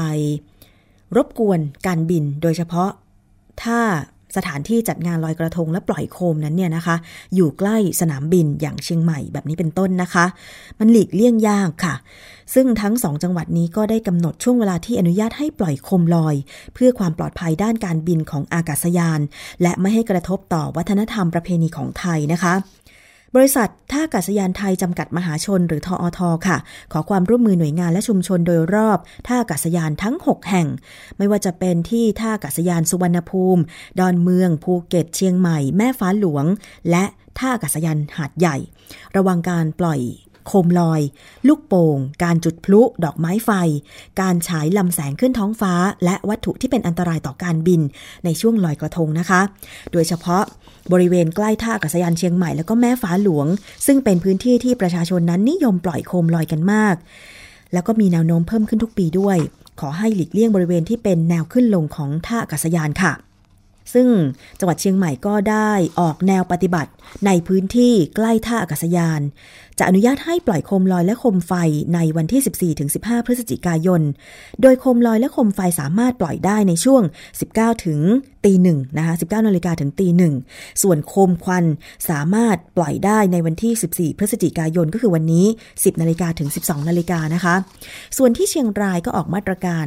[1.16, 2.90] รบกวนการบินโดยเฉพาะ
[3.62, 3.80] ถ้า
[4.37, 6.97] สถานที่จัดงานลอยกระทงและปล่อยโคมนั้นเนี่ยนะคะ
[7.35, 10.25] อยู่ใกล้สนามบินอย่างเชียงใหม่แบบนี้เป็นต้นนะคะ
[10.78, 11.95] มันหลีกเลี่ยงยากค่ะ
[12.55, 16.35] ซึ่งทั้งสองจังหวัดนี้ก็ได้กำหนดช่วงเวลาที่อนุญาตให้ปล่อยโคมลอย
[16.75, 19.21] เพื่อความปลอดภัยด้านการบินของอากาศยาน
[19.62, 22.55] และไม่ให้กระทบต่อวัฒนธรรมประเพณีของไทยนะคะ
[23.37, 26.59] บริษัทท่าอากาศยานไทยจำกัดมหาชนหรือทออทค่ะ
[26.93, 30.69] ขอความร่วมมือหน่วยงานและชุมชนโดยรอบท่าอากาศยานทั้ง 6 แห่ง
[31.18, 33.62] ไม่ว่าจะเป็นที่ท่าอากาศยานสุวรรณภูมิ
[33.99, 36.44] ดอนเมือง ภูเก็ต เชียงใหม่ แม่ฟ้าหลวง
[36.90, 37.05] และ
[37.38, 38.57] ท่าอากาศยานหาดใหญ่
[39.16, 40.01] ระวังการปล่อย
[40.46, 41.00] โคมลอย
[41.48, 43.50] ลูกโป่ง การจุดพลุ ดอกไม้ไฟ
[44.20, 47.80] การฉายลำแสงขึ้นท้องฟ้า และวัตถุที่เป็นอันตรายต่อการบิน
[48.24, 49.40] ในช่วงลอยกระทงนะคะ
[49.92, 50.42] โดยเฉพาะ
[50.92, 53.46] บริเวณใกล้ท่าอากาศยานเชียงใหม่แล้วก็แม่ฟ้าหลวง
[53.87, 56.94] ซึ่งเป็นพื้นที่ที่ประชาชนนั้นนิยมปล่อยโคมลอยกันมาก
[57.72, 59.38] แล้วก็มีแนวโน้มเพิ่มขึ้นทุกปีด้วย
[59.80, 63.12] ขอให้หลีกเลี่ยงบริเวณที่เป็นแนวขึ้นลงของท่าอากาศยานค่ะ
[63.94, 64.09] ซึ่ง
[64.59, 66.90] จังหวัดเชียงใหม่ก็ได้ออกแนวปฏิบัติ
[67.27, 69.20] ในพื้นที่ใกล้ท่าอากาศยาน
[69.79, 71.53] จะอนุญาตให้ปล่อยโคมลอยและโคมไฟ
[71.94, 74.03] ในวันที่ 14-15 พฤศจิกายน
[74.62, 77.03] โดยโคมลอยและโคมไฟสามารถปล่อยได้ในช่วง
[77.44, 78.01] 19ถึง
[78.46, 80.35] ตีหนึ่งนะคะ19นาฬิกาถึงตีหนึ่ง
[80.82, 81.64] ส่วนโคมควัน
[82.11, 87.54] สามารถปล่อยได้ในวันที่ 14 พฤศจิกายนก็คือวันนี้ 10นาฬิกาถึง 12นาฬิกานะคะ
[88.18, 89.87] ส่วนที่เชียงรายก็ออกมาตรการ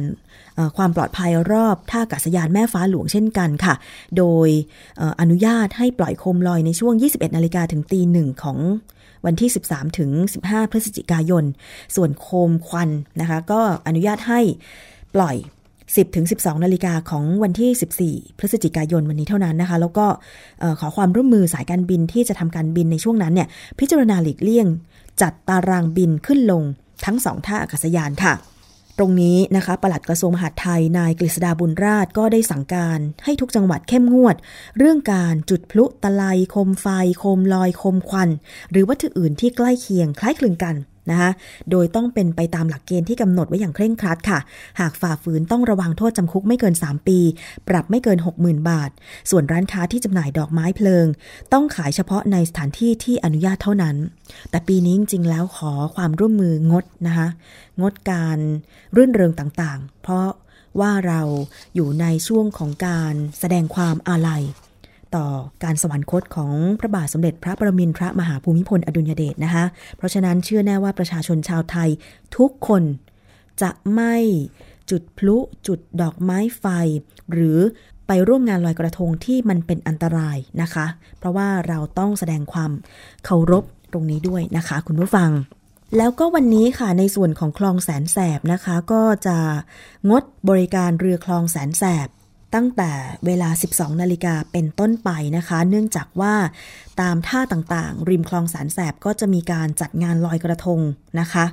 [0.76, 3.74] ความปลอดภัยรอบท่าอากาศยานแม่ฟ้าหลวงเช่นกันค่ะ
[4.16, 4.48] โดย
[5.20, 8.58] อนุญาตให้ปล่อยโคมลอยในช่วง 21นาฬิกาถึงตีหนึ่งของ
[9.26, 10.10] วันที่ 13 ถึง
[10.42, 11.44] 15 พฤศจิกายน
[11.96, 14.40] ส่วนโคมควันนะคะ ก็อนุญาตให้
[15.14, 15.36] ปล่อย
[15.94, 20.06] 10ถึง12 นาฬิกาของวันที่ 14 พฤศจิกายนวันนี้เท่านั้นนะคะ แล้วก็
[20.80, 23.48] ขอความร่วมมือสายการบินที่จะทำการบินในช่วงนั้นเนี่ย
[23.78, 24.66] พิจารณาหลีกเลี่ยง
[25.22, 26.62] จัดตารางบินขึ้นลง
[27.04, 28.34] ทั้งสองท่าอากาศยานค่ะ
[28.98, 34.36] ตรงนี้นะคะปลัดกระทรวงมหาดไทยนายกฤษดาบุญราชก็ได้สั่งการ ให้ทุกจังหวัดเข้มงวด
[34.78, 36.86] เรื่องการจุดพลุตะไลโคมไฟ
[37.18, 38.28] โคมลอยโคมควัน
[38.70, 40.74] หรือวัตถุอื่นที่ใกล้เคียงคล้ายคลึงกัน
[41.10, 41.30] นะคะ
[41.70, 44.38] โดยต้องเป็นไปตามหลักเกณฑ์ที่กำหนดไว้อย่างเคร่งครัดค่ะ
[44.80, 47.18] หากฝ่าฝืนต้องระวังโทษจำคุกไม่เกิน 3 ปี
[47.68, 48.90] ปรับไม่เกิน 60,000 บาท
[49.30, 51.06] ส่วนร้านค้าที่จำหน่ายดอกไม้เพลิง
[51.52, 53.96] ต้องขายเฉพาะในสถานที่ที่อนุญาตเท่านั้น
[54.50, 57.28] แต่ปีนี้จริงๆแล้วขอความร่วมมืองดนะคะ
[57.80, 58.38] งดการ
[58.96, 60.28] รื่นเริงต่างๆ เพราะ
[60.80, 61.20] ว่าเรา
[61.74, 64.42] อยู่ในช่วงของการแสดงความอาลัย
[65.16, 65.26] ต่อ
[65.64, 69.64] การสวรรคตของพระบาทสมเด็จพระประมินทรมหาภูมิพลอดุลยเดชนะคะ
[69.96, 71.90] เพราะฉะนั้นเชื่อแน่ว่าประชาชนชาวไทย
[72.36, 72.82] ทุกคน
[73.62, 74.16] จะไม่
[74.90, 76.64] จุดพลุจุดดอกไม้ไฟ
[77.32, 77.58] หรือ
[78.06, 80.86] ไปร่วมงานลอยกระทงที่มันเป็นอันตรายนะคะ
[81.18, 82.72] เพราะว่าเราต้องแสดงความ
[83.24, 85.30] เคารพตรงนี้ด้วยนะคะ คุณผู้ฟัง
[85.96, 89.38] แล้วก็วันนี้ค่ะในส่วนของคลองแสนแสบนะคะ ก็จะ
[90.10, 92.08] งดบริการเรือคลองแสนแสบ
[92.54, 92.92] ตั้งแต่
[93.26, 96.34] เวลา 12 นาฬิกาเป็นต้นไปนะคะ เนื่องจากว่า
[97.00, 100.80] ตามท่าต่างๆ ริมคลองสารแสบก็จะมีการจัดงานลอยกระทง
[101.20, 101.46] นะคะ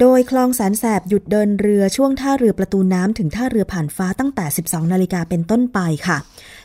[0.00, 6.18] โดยคลองแสนแสบหยุดเดินเรือช่วงท่าเรือประตูน้ำถึงท่าเรือผ่านฟ้าตั้งแต่ 12 นาฬิกาเป็นต้นไปค่ะ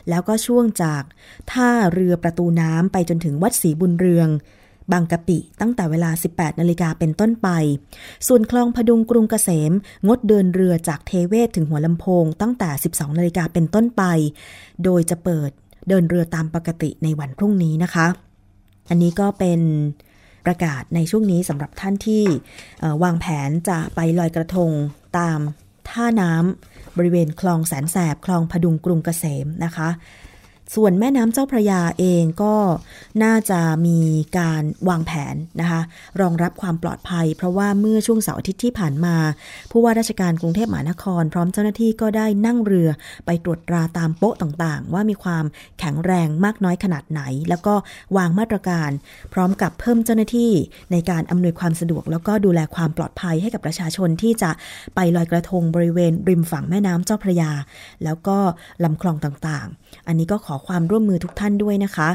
[0.08, 1.02] แล้วก็ช่วงจาก
[1.52, 4.28] ท่าเรือประตูน้ำไปจนถึงวัดศรีบุญเรือง
[4.92, 7.48] บางกะปิตั้งแต่เวลา 18 นาฬิกาเป็นต้นไป
[8.26, 9.72] ส่วนคลองพดุงกรุงเกษม
[10.06, 14.02] งดเดินเรือจากเทเวศถึงหัวลำโพง ตั้งแต่ 12 นาฬิกาเป็นต้นไป
[14.84, 15.50] โดยจะเปิด
[15.88, 18.06] เดินเรือตามปกติในวันพรุ่งนี้นะคะ
[18.88, 19.60] อันนี้ก็เป็น
[20.46, 22.24] ประกาศในช่วงนี้สำหรับท่านที่
[23.02, 24.70] วางแผนจะไปลอยกระทง
[25.18, 25.38] ตาม
[25.90, 29.88] ท่าน้ำบริเวณคลองแสนแสบ คลองพดุงกรุงเกษมนะคะ
[30.74, 32.54] ส่วนแม่น้ำเจ้าพระยาเองก็
[33.22, 33.98] น่าจะมี
[34.38, 35.80] การวางแผนนะคะ
[36.20, 39.16] รองรับความปลอดภัย เพราะว่าเมื่อช่วงเสาร์อาทิตย์ที่ผ่านมา
[39.70, 42.90] ผู้ว่าราชการกรุงเทพมหานคร พร้อมเจ้าหน้าที่ก็ได้นั่งเรือ
[43.26, 45.44] ไปตรวจตราตามโป๊ะต่างๆ ว่ามีความ
[45.78, 47.74] แข็งแรงมากน้อยขนาดไหน แล้วก็
[48.16, 48.90] วางมาตรการ
[49.32, 50.52] พร้อมกับเพิ่มเจ้าหน้าที่
[50.92, 54.50] ในการอำนวยความสะดวก แล้วก็ดูแลความปลอดภัยให้กับประชาชนที่จะ
[54.94, 57.52] ไปลอยกระทงบริเวณริมฝั่งแม่น้ำเจ้าพระยา
[58.04, 58.38] แล้วก็
[58.84, 62.08] ลำคลองต่างๆ อันนี้ก็ขอความร่วมมือทุกท่านด้วยนะคะ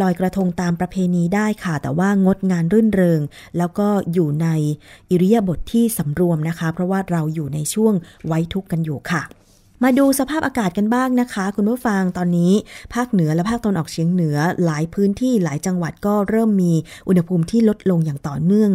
[0.00, 3.20] ลอยกระทงตามประเพณีได้ค่ะ แต่ว่างดงานรื่นเริง
[3.58, 4.48] แล้วก็อยู่ใน
[5.10, 7.94] อิริยาบถทที่สำรวมนะคะ เพราะว่าเราอยู่ในช่วง
[8.26, 9.22] ไว้ทุกข์กันอยู่ค่ะ
[9.84, 12.52] มาดูสภาพอากาศกันบ้างนะคะ คุณผู้ฟังตอนนี้
[12.94, 16.72] ภาคเหนือและภาคตะวันออกเฉียงเหนือ หลายพื้นที่หลายจังหวัดก็เริ่มมี
[17.08, 18.70] อุณหภูมิที่ลดลงอย่างต่อเนื่อง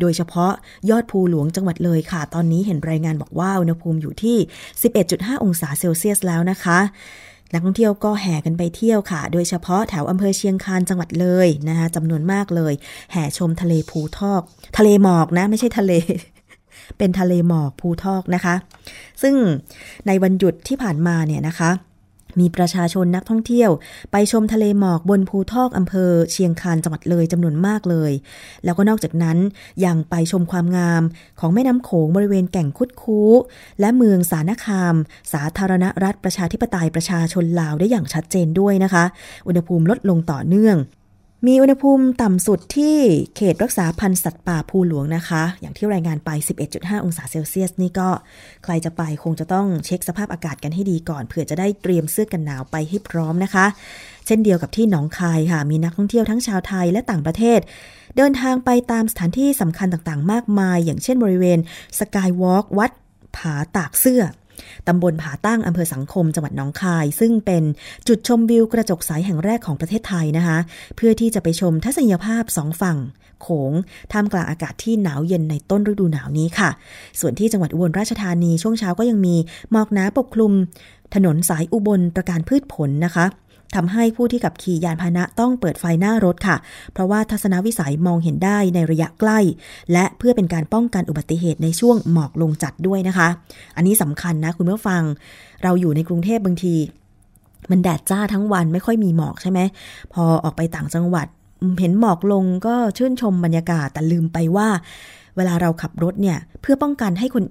[0.00, 0.52] โดยเฉพาะ
[0.90, 4.36] ยอดภูหลวงจังหวัดเลยค่ะ ตอนนี้เห็นรายงานบอกว่าอุณหภูมิอยู่ที่
[4.90, 6.78] 11.5 องศาเซลเซียสแล้วนะคะ
[7.54, 12.72] นักท่องเที่ยวก็แห่กันไปเที่ยวค่ะ โดยเฉพาะแถวอำเภอเชียงคานจังหวัดเลยนะคะจำนวนมากเลย
[13.12, 14.42] แห่ชมทะเลภูทอก
[14.78, 15.92] ทะเลหมอกนะไม่ใช่ทะเล
[16.98, 18.54] เป็นทะเลหมอกภูทอกนะคะ
[19.22, 19.34] ซึ่ง
[20.06, 21.70] ในวันหยุดที่ผ่านมาเนี่ยนะคะ
[22.40, 23.70] มีประชาชนนักท่องเที่ยว
[24.12, 28.12] ไปชมทะเลหมอกบนภูทอกอำเภอเชียงคานจังหวัดเลยจำนวนมากเลย
[28.64, 29.38] แล้วก็นอกจากนั้น
[29.84, 31.02] ยังไปชมความงาม
[31.40, 33.20] ของแม่น้ำโขงบริเวณแก่งคุดคู
[33.80, 34.94] และเมืองสารคาม
[35.32, 39.04] สาธารณรัฐประชาธิปไตยประชาชนลาวได้อย่างชัดเจนด้วยนะคะ
[39.46, 40.76] อุณหภูมิลดลงต่อเนื่อง
[41.48, 42.96] มีอุณหภูมิต่ำสุดที่
[43.36, 46.30] เขตรักษาพันธุ์สัตว์ป่าภูหลวงนะคะ อย่างที่รายงานไป
[46.68, 48.08] 11.5 องศาเซลเซียส นี่ก็
[48.64, 53.66] ใครจะไปคงจะต้องเช็คสภาพอากาศกันให้ดีก่อนเผื่อจะได้เตรียมเสื้อกันหนาวไปให้พร้อมนะคะ
[54.26, 57.60] เช่นเดียวกับที่หนองคายค่ะ มีนักท่องเที่ยวทั้งชาวไทยและต่างประเทศ
[58.16, 61.58] เดินทางไปตามสถานที่สำคัญต่างๆ มากมาย อย่างเช่นบริเวณ
[61.98, 62.90] สกายวอล์กวัด
[63.36, 64.22] ผาตากเสื้อ
[64.88, 67.62] ตำบลผาตั้งอำเภอสังคมจังหวัดน้องคาย ซึ่งเป็น
[68.08, 70.58] จุดชมวิวกระจกใสแห่งแรกของประเทศไทยนะคะ
[70.96, 72.98] เพื่อที่จะไปชมทัศนียภาพสองฝั่ง
[73.42, 73.72] โขง
[74.12, 76.70] ท่ามกลางอากาศที่หนาวเย็นในต้นฤดูหนาวนี้ค่ะ
[77.20, 79.36] ส่วนที่จังหวัดอุบลราชธานีช่วงเช้าก็ยังมี
[79.70, 80.52] หมอกหนาปกคลุม
[81.14, 83.26] ถนนสายอุบลประการพืชผลนะคะ
[83.76, 86.56] ทำให้ผู้ที่ขับขี่ยานพาหนะต้องเปิดไฟหน้ารถค่ะ
[86.92, 89.38] เพราะว่าทัศนวิสัยมองเห็นได้ในระยะใกล้
[89.92, 93.28] และเพื่อเป็นการป้องกันอุบัติเหตุในช่วงหมอกลงจัดด้วยนะคะ
[93.76, 95.02] อันนี้สำคัญนะคุณผู้ฟัง
[95.62, 96.74] เราอยู่ในกรุงเทพบางที
[97.70, 99.60] มันแดดจ้าทั้งวันไม่ค่อยมีหมอกใช่ไหม
[100.12, 101.26] พอออกไปต่างจังหวัด
[101.80, 104.68] เห็นหมอกลงก็ชื่นชมบรรยากาศแต่ลืมไปว่า
[105.36, 107.44] เวลาเราขับรถเนี่ยเพื่อป้องกันให้คน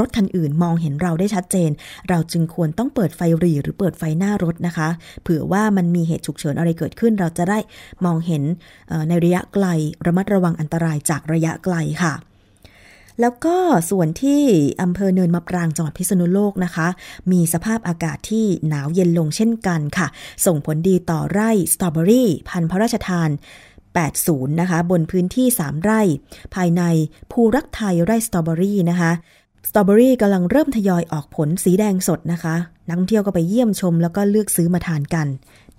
[0.00, 1.70] รถคันอื่นมองเห็นเราได้ชัดเจน
[2.08, 4.88] เราจึงควรต้องเปิดไฟรีหรือเปิดไฟหน้ารถนะคะ
[5.22, 7.58] เผื่อว่ามันมีเหตุฉุกเฉินอะไรเกิดขึ้น เราจะได้
[8.04, 8.42] มองเห็น
[9.08, 9.66] ในระยะไกล
[10.06, 12.14] ระมัดระวังอันตรายจากระยะไกลค่ะ
[13.20, 13.56] แล้วก็
[13.90, 14.42] ส่วนที่
[14.82, 16.88] อำเภอเนินมะปรางจังหวัดพิษณุโลกนะคะ
[17.32, 20.06] มีสภาพอากาศที่หนาวเย็นลงเช่นกันค่ะ
[20.46, 23.28] ส่งผลดีต่อไร่สตรอเบอรี่ พันธุ์พระราชทาน
[23.96, 26.00] 80 นะคะ บนพื้นที่ 3 ไร่
[26.54, 26.82] ภายใน
[27.32, 29.12] ภูรักไทยไร่สตรอเบอรี่นะคะ
[29.68, 32.54] สตรอเบอรี่กำลังเริ่มทยอยออกผลสีแดงสดนะคะ
[32.86, 35.26] นักท่องเที่ยวก็ไปเยี่ยมชมแล้วก็เลือกซื้อมาทานกัน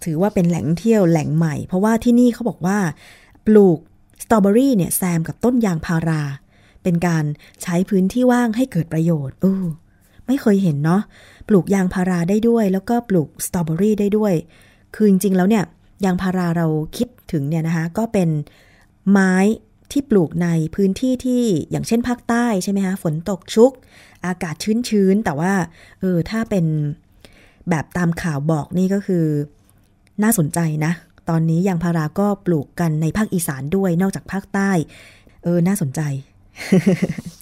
[0.04, 2.80] ถือว่าเป็นแหล่งเที่ยวแหล่งใหม่ เพราะว่าที่นี่เขาบอกว่า
[3.48, 3.80] ปลูก
[4.24, 6.22] สตรอเบอรี่เนี่ยแซมกับต้นยางพารา
[6.84, 7.26] เป็นการ
[7.64, 9.58] ใช้พื้นที่ว่างให้เกิดประโยชน์อู้
[10.28, 11.02] ไม่เคยเห็นเนาะ
[11.50, 14.34] ปลูกยางพาราได้ด้วย แล้วก็ปลูกสตรอเบอรี่ได้ด้วย
[14.96, 15.64] คือจริงๆแล้วเนี่ย
[16.06, 16.68] ยางพาราเรา
[16.98, 18.30] คิด ถึงเนี่ยนะคะก็เป็น
[19.12, 19.36] ไม้
[19.92, 23.72] ที่ปลูกในพื้นที่ที่อย่างเช่นภาคใต้ใช่ไหมคะฝนตกชุก
[24.26, 24.56] อากาศ
[24.90, 25.54] ชื้นๆ แต่ว่า
[26.00, 26.66] เออถ้าเป็น
[27.70, 29.26] แบบตามข่าวบอกนี่ก็คือ
[30.24, 30.92] น่าสนใจนะ
[31.30, 34.72] ตอนนี้ยางพาราก็ปลูกกันในภาคอีสานด้วยนอกจากภาคใต้
[35.44, 36.02] เออน่าสนใจ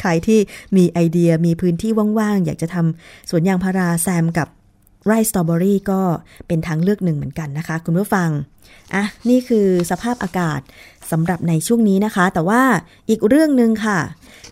[0.02, 0.39] ใครที่
[0.78, 4.47] มีไอเดียมีพื้นที่ว่างๆ อยากจะทำสวนยางพาราแซมกับ
[5.08, 6.02] ไร่สตรอเบอรี่ก็
[6.48, 8.30] เป็นทางเลือกหนึ่งเหมือนกันนะคะ คุณผู้ฟัง
[8.93, 10.62] อะ นี่คือสภาพอากาศ
[11.12, 12.63] สำหรับในช่วงนี้นะคะ แต่ว่า
[13.10, 14.00] อีกเรื่องหนึ่งค่ะ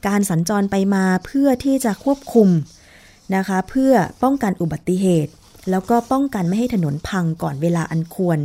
[0.08, 2.50] การสัญจรไปมาเพื่อที่จะควบคุม
[3.36, 5.32] นะคะ เพื่อป้องกันอุบัติเหตุ
[5.72, 8.40] แล้วก็ป้องกันไม่ให้ถนนพังก่อนเวลาอันควร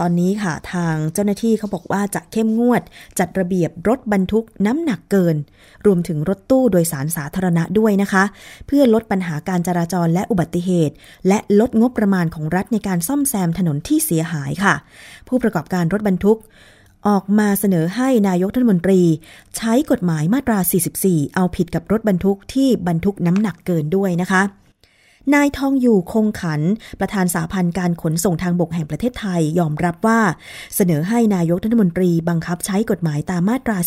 [0.00, 2.82] ตอนนี้ค่ะทางเจ้าหน้าที่เขาบอกว่าจะเข้มงวด
[3.18, 5.36] จัดระเบียบรถบรรทุกน้ำหนักเกิน
[5.86, 8.24] รวมถึงรถตู้โดยสารสาธารณะด้วยนะคะ
[8.66, 10.94] เพื่อลดปัญหาการจราจรและอุบัติเหตุ
[11.28, 14.74] และลดงบประมาณของรัฐในการซ่อมแซมถนนที่เสียหายค่ะ
[15.28, 16.38] ผู้ประกอบการรถบรรทุก
[17.08, 19.02] ออกมาเสนอให้นายกรัฐมนตรี
[19.56, 20.58] ใช้กฎหมายมาตรา
[20.96, 24.42] 44 เอาผิดกับรถบรรทุกที่บรรทุกน้ำหนักเกินด้วยนะคะ
[25.34, 26.60] นายทองอยู่คงขัน
[27.00, 30.20] ประธานสาพันธ์การขนส่งทางบกแห่งประเทศไทยยอมรับว่า
[30.76, 33.78] เสนอให้นายกรัฐมนตรีบังคับใช้กฎหมายตามมาตรา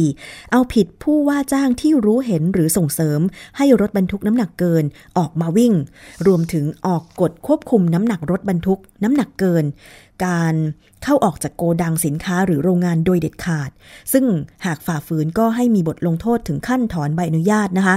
[0.00, 3.20] 44 เอาผิดผู้ว่าจ้างที่รู้เห็นหรือส่งเสริม
[3.56, 4.84] ให้รถบรรทุกน้ำหนักเกิน
[5.18, 5.72] ออกมาวิ่ง
[6.26, 9.64] รวมถึงออกกฎควบคุมน้ำหนักรถบรรทุกน้ำหนักเกิน
[10.24, 10.54] การ
[11.04, 13.70] เข้าออกจากโกดังสินค้าหรือโรงงานโดยเด็ดขาด
[14.12, 14.24] ซึ่ง
[14.66, 17.96] หากฝ่าฝืนก็ให้มีบทลงโทษถึงขั้นถอนใบอนุญาตนะคะ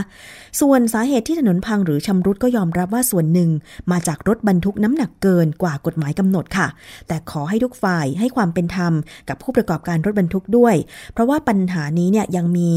[0.62, 3.49] ส่วนสาเหตุที่ถนนพังหรือชำรุดก็ยอมรับว่าส่วนหนึ่ง
[3.91, 6.67] มาจากรถบรรทุกน้ำหนักเกินกว่ากฎหมายกำหนดค่ะ
[7.07, 8.93] แต่ขอให้ทุกฝ่ายให้ความเป็นธรรม
[9.29, 10.75] กับผู้ประกอบการรถบรรทุกด้วย
[11.13, 12.69] เพราะว่าปัญหานี้เนี่ยยังมี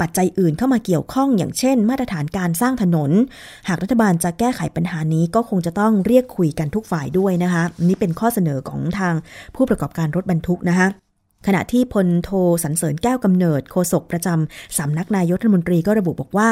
[0.00, 3.10] ปัจจัยอื่นเข้ามาเกี่ยวข้อง อย่างเช่น มาตรฐานการสร้างถนน
[3.68, 9.14] หากรัฐบาลจะแก้ไขปัญหานี้ก็คงจะต้องเรียกคุยกันทุกฝ่ายด้วยนะคะ นี่เป็นข้อเสนอของทาง
[9.54, 10.88] ผู้ประกอบการรถบรรทุกนะคะ
[11.46, 12.30] ขณะที่พลโท
[12.64, 16.50] สันเสริญแก้วกำเนิดโฆษกประจำสำนักนายกรัฐมนตรีก็ระบุบอกว่า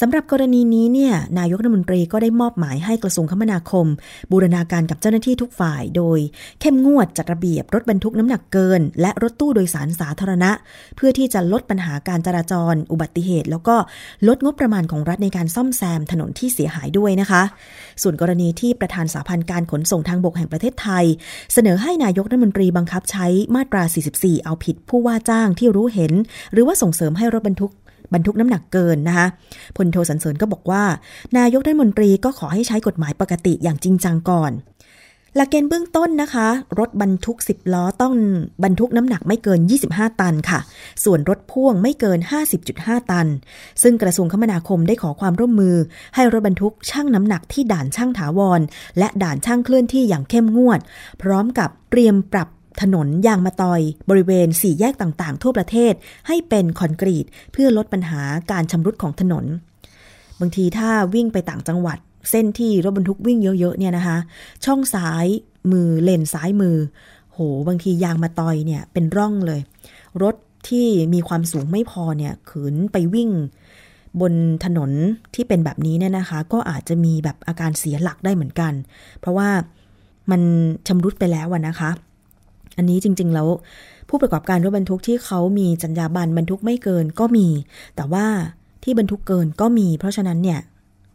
[0.00, 3.86] สำหรับกรณีนี้เนี่ยนายกรัฐมนตรีก็ได้มอบหมายให้กระทรวงคมนาคม
[4.30, 6.18] บูรณาการกับเจ้าหน้าที่ทุกฝ่าย โดย
[6.60, 10.50] เข้มงวดจัดระเบียบรถบรรทุกน้ำหนักเกิน และรถตู้โดยสารสาธารณะ
[10.96, 13.76] เพื่อที่จะลดปัญหาการจราจร อุบัติเหตุ แล้วก็
[14.28, 17.42] ลดงบประมาณของรัฐในการซ่อมแซมถนนที่เสียหายด้วยนะคะ
[18.02, 21.04] ส่วนกรณีที่ประธานสาพันธ์การขนส่งทางบกแห่งประเทศไทย
[21.52, 26.12] เสนอให้นายกรัฐมนตรีบังคับใช้มาตรา 44เอาผิดผู้ว่าจ้างที่รู้เห็น
[26.52, 27.72] หรือว่าส่งเสริมให้รถบรรทุก
[28.14, 29.26] บรรทุกน้ำหนักเกินนะคะ
[29.76, 30.82] พลโทสันเสริญก็บอกว่า
[31.38, 34.52] นายกรัฐมนตรีก็ขอให้ใช้กฎหมายปกติอย่างจริงจังก่อน
[35.36, 38.14] หลักเกณฑ์เบื้องต้นนะคะ รถบรรทุก 10 ล้อต้อง
[38.64, 40.60] บรรทุกน้ำหนักไม่เกิน 25 ตันค่ะ
[41.04, 42.18] ส่วนรถพ่วงไม่เกิน
[42.64, 43.26] 50.5 ตัน
[43.82, 45.76] ซึ่งกระทรวงคมนาคมได้ขอความร่วมมือ
[46.14, 48.60] ให้รถบรรทุกช่างน้ำหนักที่ด่านช่างถาวร
[48.98, 50.80] และด่านช่างเคลื่อนที่อย่างเข้มงวด
[51.22, 52.48] พร้อมกับเตรียมปรับ
[52.80, 53.80] ถนนยางมะตอย
[54.10, 55.92] บริเวณสี่แยกต่างๆ ทั่วประเทศ
[56.28, 59.44] ให้เป็นคอนกรีต เพื่อลดปัญหาการชำรุดของถนน
[60.40, 61.98] บางทีถ้าวิ่งไปต่างจังหวัด
[62.30, 64.18] เส้นที่รถบรรทุกวิ่งเยอะๆเนี่ยนะคะ
[64.64, 65.26] ช่องซ้าย
[65.72, 66.76] มือเลนซ้ายมือ
[67.32, 69.60] โห บางทียางมาตอยเนี่ยเป็นร่องเลย
[70.22, 70.36] รถ
[70.68, 73.30] ที่มีความสูงไม่พอเนี่ยขืนไปวิ่ง
[74.20, 74.32] บน
[74.64, 74.90] ถนน
[75.34, 78.72] ที่เป็นแบบนี้เนี่ยนะคะ ก็อาจจะมีแบบอาการเสียหลักได้เหมือนกัน
[79.20, 79.48] เพราะว่า
[80.30, 80.40] มัน
[80.88, 81.90] ชำรุดไปแล้วนะคะ
[82.80, 83.48] อันนี้จริง ๆ แล้ว
[84.08, 87.48] ผู้ประกอบการรถบรรทุกที่เขามีจัญญาบันบรรทุกไม่เกินก็มี
[87.96, 88.26] แต่ว่า
[88.84, 90.60] ที่บรรทุกเกินก็มี เพราะฉะนั้นเนี่ย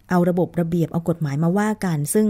[0.09, 2.27] เอาระบบระเบียบเอากฎหมายมาว่ากัน ซึ่ง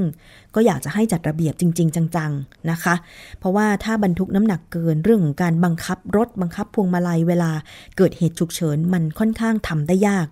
[0.56, 2.96] ก็อยากจะให้จัดระเบียบจริง ๆ จัง ๆ นะคะ
[3.40, 7.52] เพราะว่าถ้าบรรทุกน้ำหนักเกินเรื่องของการบังคับรถบังคับพวงมาลัยเวลา
[7.98, 10.28] เกิดเหตุฉุกเฉินมันค่อนข้างทำได้ยาก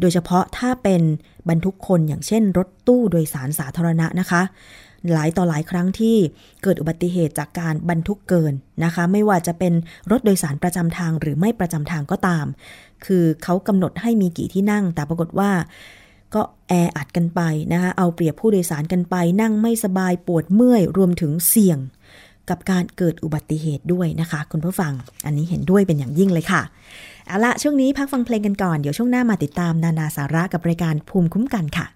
[0.00, 1.02] โดยเฉพาะถ้าเป็น
[1.48, 4.42] บรรทุกคนอย่างเช่น รถตู้โดยสารสาธารณะนะคะ
[5.12, 6.16] หลายต่อหลายครั้งที่
[6.62, 8.52] เกิดอุบัติเหตุจากการบรรทุกเกิน
[8.84, 9.72] นะคะ ไม่ว่าจะเป็น
[10.10, 12.46] รถโดยสารประจำทางหรือไม่ประจำทางก็ตาม
[13.04, 15.50] คือเขากำหนดให้มีกี่ที่นั่ง แต่ปรากฏว่า
[16.34, 17.40] ก็แออัดกันไป
[17.72, 21.78] นะคะเอาเปรียบผู้โดยสารกันไป นั่งไม่สบายปวดเมื่อยรวมถึงเสี่ยง
[22.50, 24.92] กับการเกิดอุบัติเหตุด้วยนะคะ คุณผู้ฟัง
[25.24, 26.62] อันนี้เห็นด้วยเป็นอย่างยิ่งเลยค่ะ
[27.26, 31.86] เอาละช่วงนี้พักฟังเพลงกันก่อน เดี๋ยวช่วงหน้ามาติดตามนานาสาระกับรายการภูมิคุ้มกันค่ะ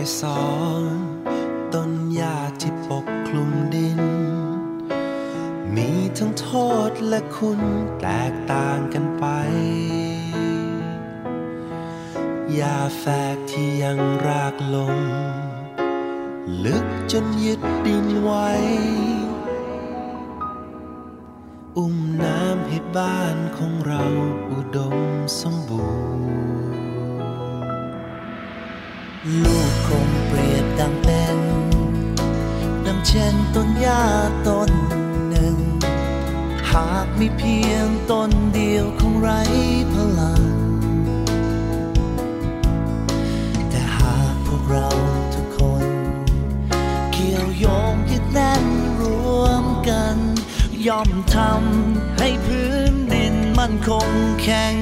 [0.00, 0.42] ยสอ
[0.82, 0.84] น
[1.74, 4.00] ต้นหญ้าที่ปกคลุมดิน
[5.74, 6.48] มีทั้งโท
[6.88, 7.60] ษและคุณ
[8.00, 9.24] แตกต่างกันไป
[12.54, 14.98] หญ้าแฝกที่ยังรากลง
[16.64, 18.48] ลึกจนยึดดินไว้
[21.76, 24.02] อุ้มน้ำให้บ้านของเรา
[24.50, 24.96] อุดม
[25.40, 26.28] สมบูรณ์
[29.44, 29.67] ลูก
[30.78, 31.38] ดังเป็น
[32.86, 34.02] ดังเช่นต้นหญ้า
[34.48, 34.70] ต้น
[35.28, 35.56] หนึ่ง
[36.70, 39.40] หากมีเพียงต้นเดียวคงไร้
[39.92, 40.42] พลัง
[43.70, 44.88] แต่หากพวกเรา
[45.34, 45.84] ทุกคน
[47.12, 48.64] เกี่ยวโยงยึดแน่น
[49.00, 49.02] ร
[49.40, 50.16] วมกัน
[50.86, 54.08] ย่อมทำให้พื้นดินมั่นคง
[54.42, 54.76] แข็ง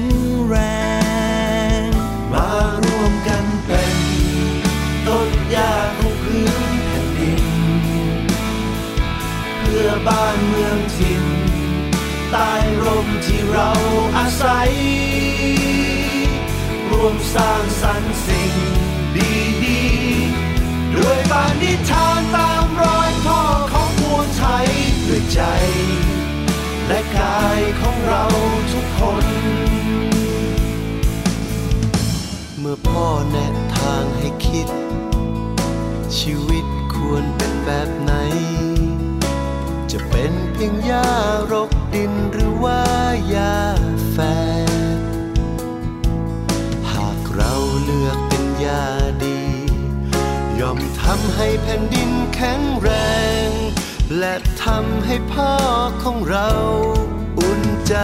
[13.59, 13.73] เรา
[14.17, 14.71] อาศัย
[16.91, 18.53] รวมสร้างสรรค์สิ่ง
[19.63, 23.41] ดีๆ ด้วยปานิทานตามรอยพ่อ
[23.73, 24.67] ของพวงไทย
[25.07, 25.41] ด้วยใจ
[26.87, 28.23] และกายของเรา
[28.73, 29.25] ทุกคน
[32.59, 34.67] เมื่อพ่อแนะทางให้คิด
[36.17, 38.13] ชีวิตควรเป็นแบบไหน
[39.91, 41.07] จะเป็นเพียงหญ้า
[41.53, 42.81] รกดินหรือว่า
[43.35, 43.57] ยา
[44.11, 44.17] แฝ
[44.99, 45.01] ด
[46.91, 48.85] หากเราเลือกเป็นยา
[49.23, 49.41] ดี
[50.59, 52.89] ยอมทำให้แผ่นดินแข็งแร
[53.47, 53.49] ง
[54.19, 55.53] และทำให้พ่อ
[56.03, 56.49] ของเรา
[57.39, 57.95] อุ่นใจ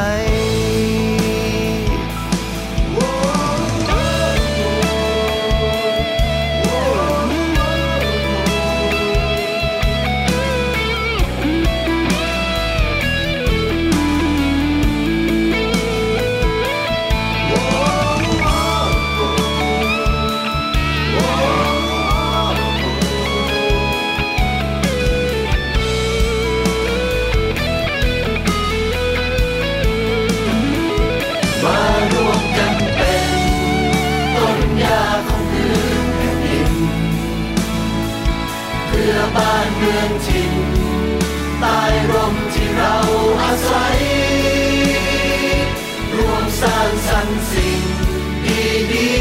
[42.11, 42.95] ร่มที่เรา
[43.43, 43.99] อาศัย
[46.15, 47.81] รวมสร้างสรรค์สิ่ง
[48.91, 49.11] ดี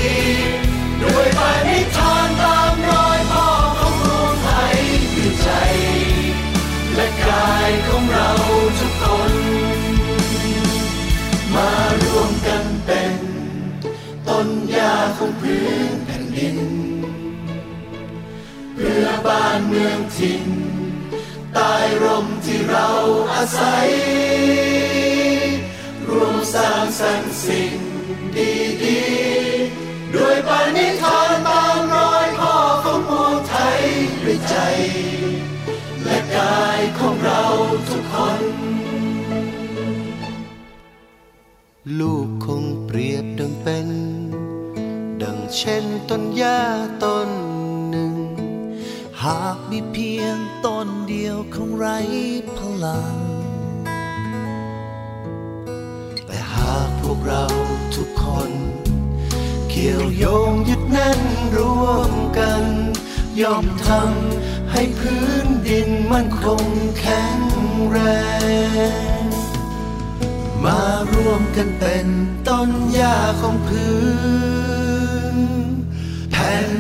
[0.49, 4.79] ๆด้วยปานิทานตามรอยพ่อของรวงไทย
[5.15, 5.51] ด้วใจ
[6.95, 8.31] และกายของเรา
[8.79, 9.33] ทุกคน
[11.55, 11.71] มา
[12.03, 13.15] รวมกันเป็น
[14.29, 16.59] ต้นยาของพื้นแผ่นดิน
[18.75, 20.45] เพื่อบ้านเมืองถิ่น
[21.55, 22.89] ใต้ร่มที่เรา
[23.33, 23.89] อาศัย
[26.09, 27.75] รวมสร้างสรรค์สิ่ง
[28.37, 33.81] ดีๆด้วยปานิทานตามรอยพ่อของพวกไทย
[34.25, 34.57] ด้วยใจ
[36.05, 37.43] และกายของเรา
[37.89, 38.43] ทุกคน
[41.99, 43.89] ลูกคงเปรียบดังเป็น
[45.23, 46.61] ดังเช่นต้นหญ้า
[47.05, 47.42] ต้น
[49.25, 51.99] หากมีเพียงต้นเดียวคงไร้
[52.59, 53.17] พลัง
[56.27, 57.45] แต่หากพวกเรา
[57.97, 58.51] ทุกคน
[59.71, 61.21] เกี่ยวโยงยึดแน่น
[61.57, 62.65] ร่วมกัน
[63.41, 66.67] ย่อมทำให้พื้นดินมันคง
[66.99, 67.41] แข็ง
[67.91, 67.99] แร
[69.23, 69.25] ง
[70.65, 70.81] มา
[71.13, 72.07] รวมกันเป็น
[72.49, 73.97] ต้นหญ้าของพื้
[75.35, 75.37] น
[76.33, 76.73] แผ่น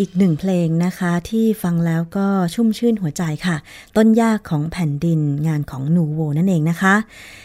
[0.00, 3.56] อีกหนึ่งเพลงนะคะที่ฟังแล้วก็ชุ่มชื่นหัวใจค่ะ
[3.96, 6.94] ต้นยากของแผ่นดินงานของหนูโวนั่นเองนะคะ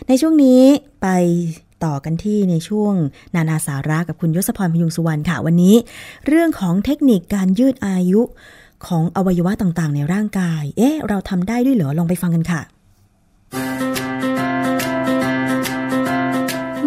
[0.07, 0.61] ในช่วงนี้
[1.01, 1.07] ไป
[1.83, 2.93] ต่อกันที่ในช่วง
[3.35, 5.75] นานาสาระกับคุณยศพรพยุงสุวรรณค่ะวันนี้
[6.27, 8.21] เรื่องของเทคนิคการยืดอายุ
[8.87, 12.61] ของอวัยวะต่างๆ ในร่างกาย เอ๊ะ เราทำได้ด้วยเหรอลองไปฟังกันค่ะ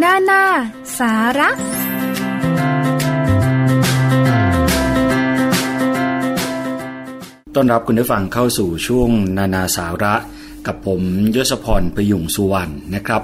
[0.03, 0.43] นานา
[0.99, 1.51] สาระ
[7.59, 10.15] ต้อนรับคุณผู้ฟังเข้าสู่ช่วงนานาสาระ
[10.67, 11.03] กับผม
[11.37, 13.23] ยศพรพยุงสุวรรณนะครับ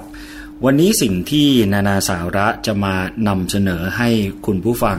[0.64, 2.95] วันนี้สิ่งที่นานาสาระจะมา
[3.29, 4.09] นำเสนอให้
[4.47, 4.99] คุณผู้ฟัง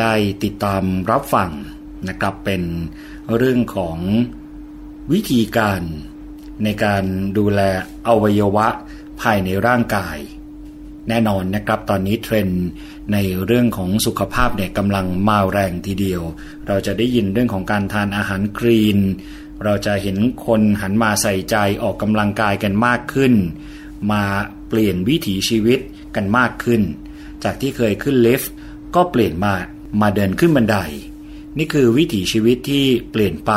[0.00, 1.50] ได้ติดตามรับฟัง
[2.08, 2.62] นะครับเป็น
[3.36, 3.98] เรื่องของ
[5.12, 5.82] วิธีการ
[6.64, 7.04] ในการ
[7.38, 7.60] ดูแล
[8.08, 8.68] อวัยวะ
[9.20, 10.16] ภายในร่างกาย
[11.08, 12.66] แน่นอนนะครับตอนนี้เทรนด์
[13.12, 16.22] ในเรื่องของสุขภาพเนี่ยกำลังมาแรงทีเดียว
[16.66, 18.98] เราจะได้ยินเรื่องของการทานอาหารกรีน
[19.64, 23.34] เราจะเห็นคนหันมาใส่ใจออกกำลังกายกันมากขึ้น
[24.12, 24.22] มา
[24.68, 25.80] เปลี่ยนวิถีชีวิต
[26.16, 26.82] กันมากขึ้น
[27.44, 28.52] จากที่เคยขึ้นลิฟต์
[28.94, 29.54] ก็เปลี่ยนมา
[30.00, 30.76] มาเดินขึ้นบันได
[31.58, 33.52] นี่คือวิถีชีวิตที่เปลี่ยนไป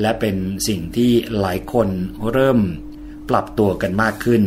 [0.00, 0.36] และเป็น
[0.68, 1.88] สิ่งที่หลายคน
[2.32, 2.60] เริ่ม
[3.30, 4.42] ปรับตัวกันมากขึ้น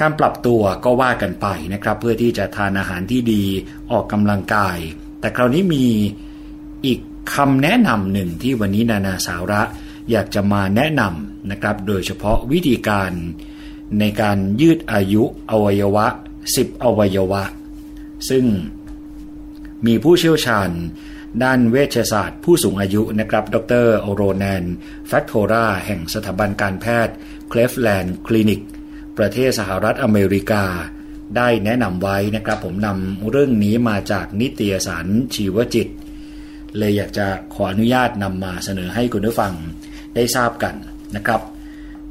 [0.00, 3.44] การปรับตัวก็ว่ากันไปนะครับ เพื่อที่จะทานอาหารที่ดี
[3.90, 4.78] ออกกำลังกาย
[5.20, 5.86] แต่คราวนี้มี
[6.86, 7.00] อีก
[7.34, 9.62] คำแนะนำหนึ่งที่วันนี้นานาสาระ
[10.10, 13.10] อยากจะมาแนะนำนะครับ โดยเฉพาะวิธีการ
[14.00, 16.06] ในการยืดอายุอวัยวะ
[16.46, 17.42] 10 อวัยวะ
[18.28, 18.44] ซึ่ง
[19.86, 20.70] มีผู้เชี่ยวชาญ
[21.42, 24.64] ด้านเวชศาสตร์ผู้สูงอายุนะครับ ดรโอโรแนน
[25.08, 27.14] แฟคโทราแห่งสถาบันการแพทย์
[27.48, 28.60] เคลฟแลนด์คลินิก
[29.18, 30.64] ประเทศสหรัฐอเมริกา
[31.36, 35.88] ได้แนะนำไว้นะครับ ผมนำเรื่องนี้มาจากนิตยสารชีวจิต
[36.78, 39.54] เลยอยากจะขออนุญาตนำมาเสนอให้คุณผู้ฟัง
[40.14, 40.74] ได้ทราบกัน
[41.16, 41.40] นะครับ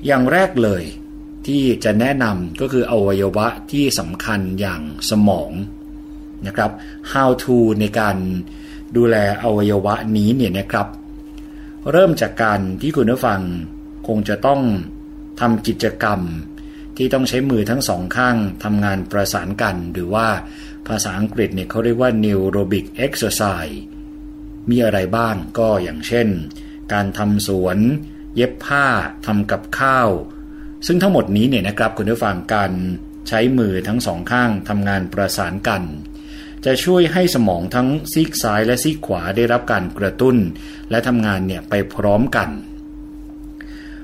[0.06, 0.84] อย่างแรกเลย
[1.48, 5.52] ที่จะแนะนำก็คืออวัยวะที่สำคัญอย่างสมอง
[6.48, 6.72] นะครับ
[7.12, 8.18] how to ในการ
[8.98, 10.88] ดูแลอวัยวะนี้เนี่ยนะครับ
[11.92, 13.42] เริ่มจากการที่คุณผู้ฟัง
[14.08, 14.62] คงจะต้อง
[15.40, 16.20] ทำกิจกรรม
[17.02, 20.28] ที่ต้องใช้มือทั้งสองข้างทำงานประสานกัน หรือว่า
[20.88, 23.78] ภาษาอังกฤษเนี่ยเขาเรียกว่า neurobic exercise
[24.70, 26.28] มีอะไรบ้างก็อย่างเช่น
[26.94, 27.78] การทำสวน
[28.36, 28.86] เย็บผ้า
[29.26, 30.10] ทำกับข้าว
[30.88, 32.72] ซึ่งทั้งหมดนี้เนี่ยนะครับคุณผู้ฟังการ
[33.28, 35.84] ใช้มือทั้งสองข้างทำงานประสานกัน
[36.66, 40.36] จะช่วยให้สมองทั้งซีกซ้ายและซีกขวาได้รับการกระตุ้น
[40.90, 42.50] และทำงานเนี่ยไปพร้อมกัน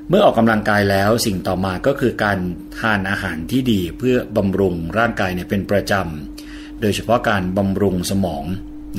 [0.09, 2.39] เมื่อออกกำลังกายแล้วสิ่งต่อมาก็คือการ
[2.79, 8.45] ทานอาหารที่ดีเพื่อบำรุงร่างกายเนี่ยเป็นประจำ โดยเฉพาะการบำรุงสมอง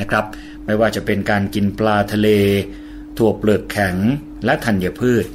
[0.00, 0.24] นะครับ
[0.66, 2.28] ไม่ว่าจะเป็นการกินปลาทะเล
[3.16, 3.96] ถั่วเปลือกแข็ง
[4.44, 5.26] และธัญพืช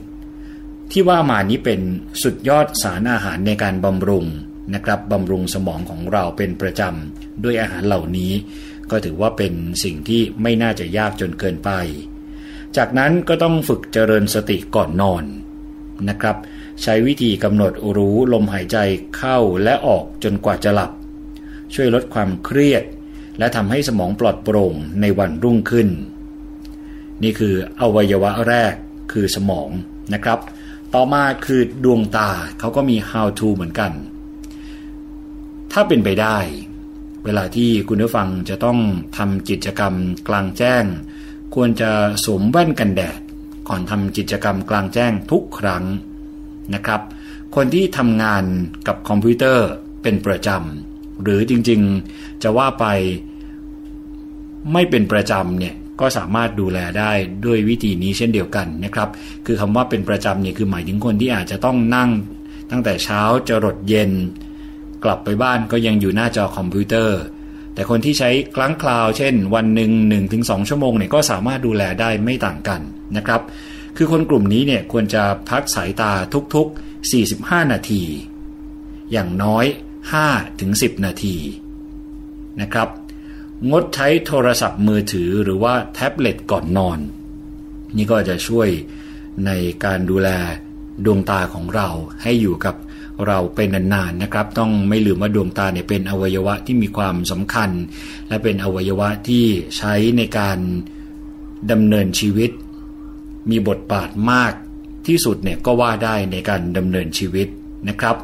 [0.92, 1.82] ที่ว่ามานี้เป็น
[2.24, 4.26] สุดยอดสารอาหารในการบำรุง
[4.74, 8.32] นะครับบำรุงสมองของเราเป็นประจำด้วยอาหารเหล่านี้
[8.92, 9.54] ก็ถือว่าเป็น
[9.84, 11.72] สิ่งที่ไม่น่าจะยากจนเกินไป
[12.78, 15.24] จากนั้นก็ต้องฝึกเจริญสติก่อนนอน
[16.10, 16.38] นะครับ
[16.82, 18.78] ใช้วิธีกำหนดรู้ลมหายใจ
[19.18, 20.92] เข้าและออกจนกว่าจะหลับ
[21.74, 22.84] ช่วยลดความเครียด
[23.40, 25.90] และทำให้สมองปลอดโปร่งในวันรุ่งขึ้น
[27.24, 28.74] นี่คืออวัยวะแรก
[29.12, 29.70] คือสมอง
[30.14, 30.40] นะครับ
[30.94, 32.30] ต่อมาคือดวงตา
[32.60, 33.92] เขาก็มี how to เหมือนกัน
[35.72, 36.38] ถ้าเป็นไปได้
[37.26, 38.80] เวลาที่คุณผู้ฟังจะต้อง
[39.18, 39.94] ทำกิจกรรม
[40.28, 40.84] กลางแจ้ง
[41.56, 41.92] ควรจะ
[42.26, 43.20] สวมแว่นกันแดด
[43.68, 45.84] ก่อนทำกิจกรรมกลางแจ้งทุกครั้ง
[46.74, 47.02] นะครับ
[47.56, 48.44] คนที่ทำงาน
[48.88, 49.68] กับคอมพิวเตอร์
[50.04, 52.86] เป็นประจำหรือจริงๆจะว่าไป
[54.74, 57.12] ไม่เป็นประจำเนี่ยก็สามารถดูแลได้
[57.46, 59.10] ด้วยวิธีนี้เช่นเดียวกันนะครับ
[59.46, 62.10] คือคำว่าเป็นประจำเนี่ยคือหมายถึงคนที่อาจจะต้องนั่ง
[62.72, 64.12] ตั้งแต่เช้าจรดเย็น
[65.04, 67.20] กลับไปบ้านก็ยังอยู่หน้าจอคอมพิวเตอร์
[67.74, 69.92] แต่คนที่ใช้ครั้งคราว เช่น วันหนึ่ง
[70.32, 72.82] 1-2 ชั่วโมงเนี่ยก็สามารถดูแลได้ไม่ต่างกัน
[73.18, 73.42] นะครับ
[73.98, 76.12] คือคนกลุ่มนี้เนี่ยควรจะพักสายตา
[76.56, 78.04] ทุกๆ 45 นาที
[79.12, 79.66] อย่างน้อย
[80.36, 81.36] 5-10 นาที
[82.62, 82.90] นะครับ
[83.70, 87.00] งดใช้โทรศัพท์มือถือหรือว่าแท็บเล็ตก่อนนอน
[87.96, 88.70] นี่ก็จะช่วย
[89.46, 89.52] ใน
[89.86, 90.30] การดูแล
[91.06, 91.88] ดวงตาของเรา
[92.22, 92.76] ให้อยู่กับ
[93.28, 97.70] เราเป็นนานๆนะครับ ต้องไม่ลืมว่าดวงตาเนี่ยเป็นอวัยวะที่มีความสำคัญ
[98.28, 99.46] และเป็นอวัยวะที่
[99.78, 100.58] ใช้ในการ
[101.72, 102.52] ดำเนินชีวิต
[103.50, 104.54] มีบทบาทมาก
[105.08, 107.48] ที่สุดเนี่ยก็ว่าได้ในการดำเนินชีวิต
[107.90, 108.16] นะครับ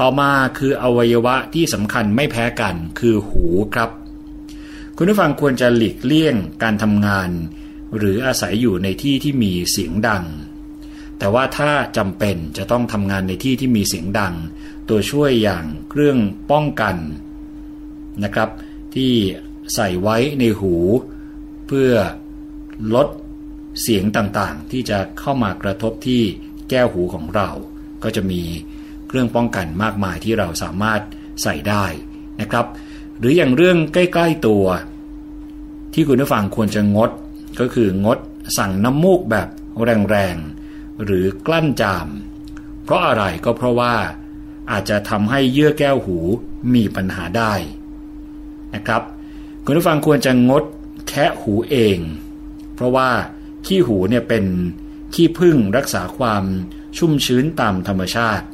[0.00, 3.90] ต่อมาคืออวัยวะที่สำคัญไม่แพ้กันคือหูครับ
[4.96, 7.30] คุณผู้ฟังควรจะหลีกเลี่ยงการทำงาน
[7.96, 10.24] หรืออาศัยอยู่ในที่ที่มีเสียงดัง
[11.18, 14.34] แต่ว่าถ้าจำเป็นจะต้องทำงานในที่ที่มีเสียงดัง
[14.88, 16.18] ตัวช่วยอย่างเครื่อง
[16.50, 16.96] ป้องกัน
[18.24, 18.50] นะครับ
[18.94, 19.12] ที่
[19.74, 20.74] ใส่ไว้ในหู
[21.66, 21.90] เพื่อ
[22.94, 23.08] ลด
[23.80, 26.22] เสียงต่างๆ ที่จะเข้ามากระทบที่
[26.70, 27.50] แก้วหูของเรา
[28.02, 28.42] ก็จะมี
[29.08, 31.00] เครื่องป้องกันมากมายที่เราสามารถ
[31.42, 31.84] ใส่ได้
[32.40, 32.66] นะครับ
[33.18, 34.64] หรืออย่างเรื่องใกล้ ๆตัว
[35.94, 37.10] ที่คุณผู้ฟังควรจะงด
[37.60, 38.18] ก็คืองด
[38.58, 39.48] สั่งน้ำมูกแบบ
[40.10, 42.08] แรงๆ หรือกลั้นจาม
[42.84, 43.94] เพราะอะไรก็เพราะว่า
[44.70, 46.18] อาจจะทำให้เยื่อแก้วหู
[46.74, 47.52] มีปัญหาได้
[48.74, 49.02] นะครับ
[49.64, 50.62] คุณผู้ฟังควรจะงด
[51.08, 51.98] แคะหูเอง
[52.74, 53.10] เพราะว่า
[53.66, 54.44] ขี้หูเนี่ยเป็น
[55.14, 56.44] ขี้พึ่งรักษาความ
[56.98, 58.46] ชุ่มชื้นตามธรรมชาติ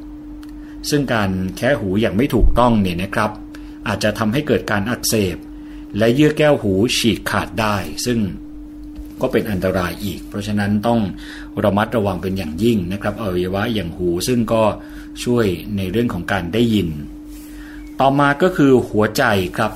[0.91, 3.31] ซึ่งการแคะหูอย่างไม่ถูกต้องเนี่ยนะครับ
[3.89, 5.37] อาจจะทำให้เกิดการอักเสบ
[5.99, 8.19] และเยื่อแก้วหูฉีกขาดได้ ซึ่ง
[9.21, 11.01] ก็เป็นอันตรายอีก เพราะฉะนั้นต้อง
[11.65, 14.63] ระมัดระวังเป็นอย่างยิ่งนะครับอวัยวะอย่างหูซึ่งก็
[15.25, 15.47] ช่วย
[15.77, 16.89] ในเรื่องของการได้ยิน
[18.01, 19.25] ต่อมาก็คือหัวใจ
[19.57, 19.73] ครับ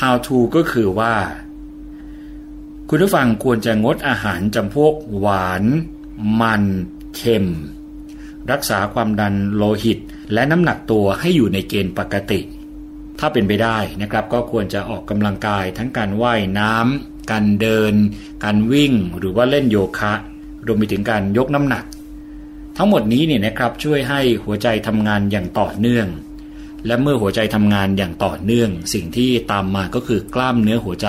[0.00, 1.14] how to ก็คือว่า
[2.94, 5.64] คุณผู้ฟังควรจะงดอาหารจำพวกหวาน
[6.40, 6.62] มัน
[7.16, 7.46] เค็ม
[8.50, 9.98] รักษาความดันโลหิต
[10.32, 12.40] และน้ำหนักตัวให้อยู่ในเกณฑ์ปกติ
[13.18, 17.94] ถ้าเป็นไปได้นะครับ ก็ควรจะออกกำลังกายทั้งการว่ายน้ำการเดิน
[18.44, 20.12] การวิ่งหรือว่าเล่นโยคะ
[20.66, 21.84] รวมไปถึงการยกน้ำหนัก
[22.76, 26.06] ทั้งหมดนี้เนี่ยนะครับช่วยให้หัวใจทำงานอย่างต่อเนื่อง
[26.86, 31.08] และเมื่อหัวใจทำงานอย่างต่อเนื่อง สิ่งที่ตามมาก็คือกล้ามเนื้อหัวใจ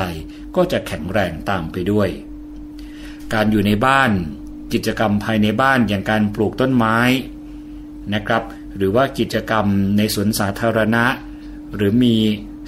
[0.56, 2.10] ก็จะแข็งแรงตามไปด้วย
[3.34, 4.12] การอยู่ในบ้าน
[4.74, 6.98] กิจกรรมภายในบ้านอย่างการปลูกต้นไม้
[8.14, 8.44] นะครับ
[8.78, 9.66] หรือว่ากิจกรรม
[9.98, 11.06] ในสวนสาธารณะ
[11.76, 12.16] หรือมี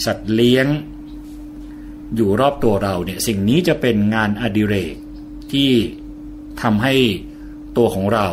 [0.06, 0.68] สัตว์เลี้ยง
[2.16, 4.96] อยู่รอบตัวเราเนี่ยสิ่งนี้จะเป็นงานอดิเรก
[5.52, 5.70] ที่
[6.62, 6.96] ทำให้
[7.78, 8.28] ตัวของเรา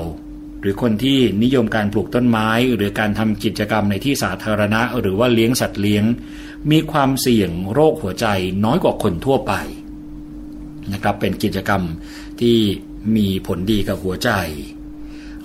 [0.63, 6.05] หรือคนที่นิยมการปลูกต้นไม้ หรือการทำกิจกรรมในที่สาธารณะ หรือว่าเลี้ยงสัตว์เลี้ยง
[6.71, 8.27] มีความเสี่ยงโรคหัวใจ
[8.65, 9.53] น้อยกว่าคนทั่วไป
[10.93, 11.83] นะครับเป็นกิจกรรม
[12.41, 12.59] ที่
[13.17, 14.31] มีผลดีกับหัวใจ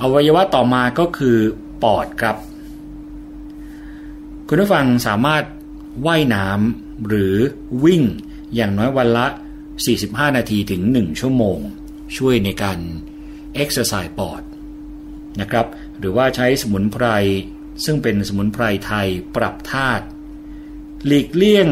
[0.01, 1.38] อวัยวะต่อมาก็คือ
[1.84, 2.36] ปอดครับ
[4.47, 5.43] คุณผู้ฟังสามารถ
[6.05, 7.36] ว่ายน้ำหรือ
[7.86, 8.03] วิ่ง
[8.55, 9.28] อย่างน้อยวันละ
[9.82, 11.59] 45 นาทีถึง 1 ชั่วโมง
[12.18, 12.80] ช่วยในการ
[13.55, 14.41] เอ็กซ์ไซส์ปอด
[15.42, 15.66] นะครับ
[16.00, 17.06] หรือว่าใช้สมุนไพร
[17.86, 20.06] ซึ่งเป็นสมุนไพรไทยปรับธาตุ
[21.06, 21.70] หลีกเลี่ยง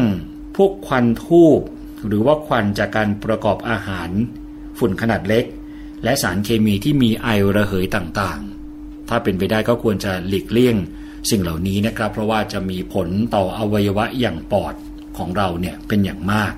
[0.56, 1.60] พวกควันทูบ
[2.06, 4.10] หรือว่าควันจากการประกอบอาหาร
[4.78, 5.44] ฝุ่นขนาดเล็ก
[6.04, 10.76] และสารเคมีที่มีไอระเหยต่างๆ ถ้าเป็นไปได้ก็ควรจะหลีกเลี่ยง
[11.30, 14.74] สิ่งเหล่านี้นะครับ เพราะว่าจะมีผลต่ออวัยวะอย่างปอด
[15.18, 16.52] ของเราเนี่ยเป็นอย่างมาก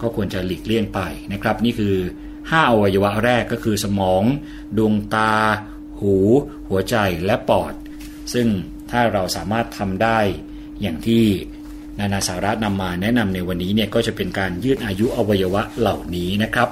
[0.00, 1.00] ก็ควรจะหลีกเลี่ยงไป
[1.32, 1.94] นะครับ นี่คือ
[2.32, 4.22] 5 อวัยวะแรกก็คือสมอง
[4.76, 5.32] ดวงตา
[6.02, 6.16] หู
[6.68, 6.96] หัวใจ
[7.26, 7.74] และปอด
[8.32, 8.48] ซึ่ง
[8.90, 10.18] ถ้าเราสามารถทำได้
[10.82, 11.24] อย่างที่
[11.98, 16.68] นานาสาระนำมาแนะนำในวันนี้เนี่ยก็จะเป็นการยืดอายุอวัยวะเหล่านี้นะครับ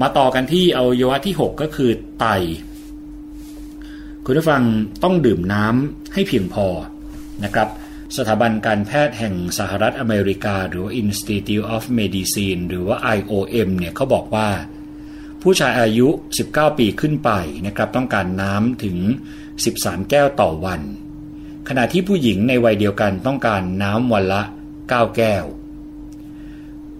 [0.00, 2.26] มาต่อกันที่อวัยวะที่ 6 ก็คือไต
[4.24, 4.62] คุณผู้ฟัง
[5.02, 6.66] ต้องดื่มน้ำให้เพียงพอ
[7.44, 7.68] นะครับ
[8.16, 14.48] สถาบันการแพทย์แห่งสหรัฐอเมริกา หรือ Institute of Medicine หรือว่า IOM เนี่ยเขาบอกว่า
[15.46, 16.08] ผู้ชายอายุ
[16.44, 17.30] 19 ปีขึ้นไป
[17.66, 18.98] นะครับต้องการน้ำถึง
[19.54, 20.80] 13 แก้วต่อวัน
[21.68, 24.42] ขณะที่ผู้หญิงในวัยเดียวกันต้องการน้ำวันละ
[24.78, 25.44] 9 แก้ว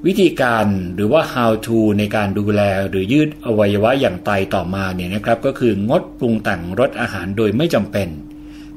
[0.07, 8.09] วิธีการหรือว่า how to ในการดูแลหรือยืดอวัยวะอย่างไตต่อมาเนี่ยนะครับก็คืองดปรุงแต่งรสอาหารโดยไม่จำเป็น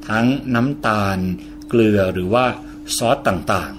[0.09, 1.17] ทั้งน้ำตาล
[1.69, 2.45] เกลือหรือว่า
[2.97, 3.73] ซอสต่าง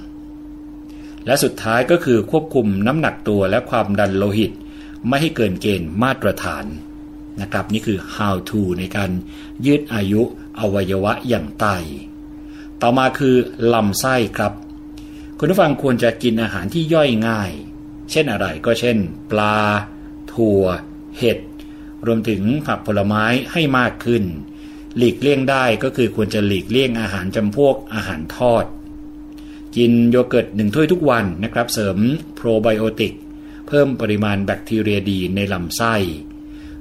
[0.58, 4.52] ๆ และสุดท้ายก็คือควบคุมน้ำหนักตัวและความดันโลหิต
[5.08, 6.64] ไม่ให้เกินเกณฑ์มาตรฐาน
[7.40, 9.10] นะครับนี่คือ how to ในการ
[9.66, 10.22] ยืดอายุ
[10.58, 11.66] อวัยวะอย่างไต
[12.82, 13.36] ต่อมาคือ
[13.74, 14.52] ลำไส้ครับ
[15.38, 17.50] คุณผู้ฟังควรจะกินอาหารที่ย่อยง่าย
[18.10, 18.98] เช่นอะไรก็เช่น
[19.30, 19.56] ปลา
[20.32, 20.62] ถั่ว
[21.18, 21.38] เห็ด
[22.06, 24.24] รวมถึงผักผลไม้ให้มากขึ้น
[24.96, 28.64] หลีกเลี่ยงได้ก็คือควรจะหลีกเลี่ยงอาหารจำพวกอาหารทอด
[29.76, 31.98] กินโยเกิร์ตหนึ่งถ้วยทุกวันนะครับ เสริม
[32.34, 33.14] โปรไบโอติก
[33.68, 35.94] เพิ่มปริมาณแบคทีเรียดีในลำไส้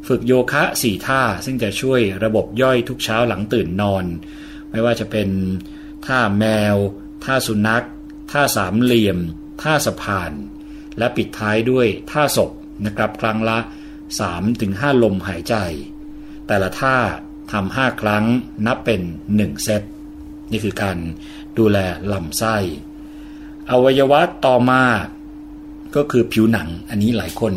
[0.08, 4.06] ฝึกโยคะสี่ท่าซึ่งจะช่วยระบบย่อยทุกเช้าหลังตื่นนอน
[4.72, 5.30] ไม่ว่าจะเป็น
[6.06, 6.76] ท่าแมว
[7.26, 7.86] ท่าสุนัข
[8.32, 9.18] ท่าสามเหลี่ยม
[9.62, 10.32] ท่าสะพาน
[10.98, 12.52] และปิดท้ายด้วยท่าศพ
[12.86, 13.58] นะครับครั้งละ
[14.32, 15.56] 3-5 ลมหายใจ
[16.48, 16.98] แต่ละท่า
[17.52, 18.26] ทำห้าครั้ง
[18.66, 19.02] นับเป็น
[19.34, 19.82] 1 เซต
[20.52, 20.98] นี่คือการ
[21.58, 21.78] ดูแล
[22.12, 22.56] ลำไส้
[23.70, 24.84] อวัยวะต่อมา
[25.96, 27.54] ก็คือผิวหนังอันนี้หลายคน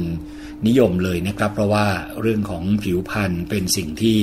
[0.66, 1.86] นิยมเลยนะครับ เพราะว่า
[2.20, 4.18] เรื่องของผิวพรรณเป็นสิ่งที่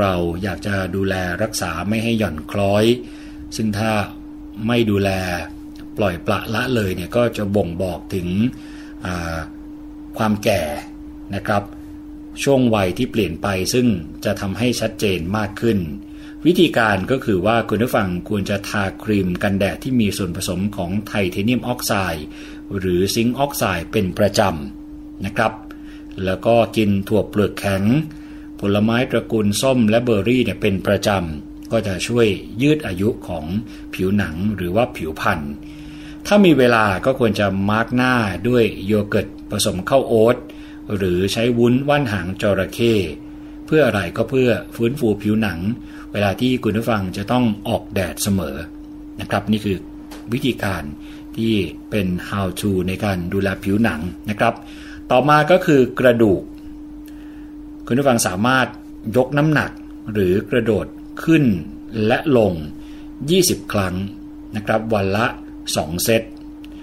[0.00, 2.84] เราอยากจะดูแลรักษาไม่ให้หย่อนคล้อย
[3.56, 3.90] ซึ่งถ้า
[4.66, 5.10] ไม่ดูแล
[5.96, 8.28] ปล่อยปละละเลยเนี่ยก็จะบ่งบอกถึง
[10.18, 10.62] ความแก่
[11.34, 11.62] นะครับ
[12.42, 13.86] ช่วงวัยที่เปลี่ยนไปซึ่ง
[14.24, 15.78] จะทำให้ชัดเจนมากขึ้น
[16.46, 22.26] วิธีการก็คือว่าคุณผู้ฟังควรจะทาครีมกันแดดที่มีส่วนผสมของไทเทเนียมออกไซด์
[22.78, 25.52] หรือซิงค์ออกไซด์เป็นประจำนะครับ
[26.24, 27.82] แล้วก็กินถั่วเปลือกแข็ง
[28.60, 32.26] ผลไม้ตระกูลส้มและเบอร์รี่เนี่ยเป็นประจำ ก็จะช่วย
[32.62, 33.44] ยืดอายุของ
[33.94, 35.40] ผิวหนังหรือว่าผิวพรรณ
[36.26, 38.14] ถ้ามีเวลาก็ควรจะมาร์กหน้า
[38.48, 40.36] ด้วยโยเกิร์ตผสมข้าวโอ๊ต
[40.96, 42.94] หรือใช้วุ้นว่านหางจระเข้
[43.66, 45.58] เพื่ออะไรก็เพื่อฟื้นฟูผิวหนัง
[46.12, 48.56] เวลาที่คุณผู้ฟังจะต้องออกแดดเสมอ
[49.20, 49.76] นะครับ นี่คือ
[50.32, 50.82] วิธีการ
[51.38, 51.54] ที่
[51.90, 54.54] เป็น how to ในการดูแลผิวหนังนะครับ
[55.10, 56.42] ต่อมาก็คือกระดูก
[57.86, 58.66] คุณผู้ฟังสามารถ
[59.16, 59.70] ยกน้ำหนัก
[60.12, 60.86] หรือกระโดด
[61.24, 61.44] ขึ้น
[62.06, 62.52] และลง
[63.12, 63.94] 20 ครั้ง
[64.56, 65.26] นะครับวันละ
[65.66, 66.22] 2 เซต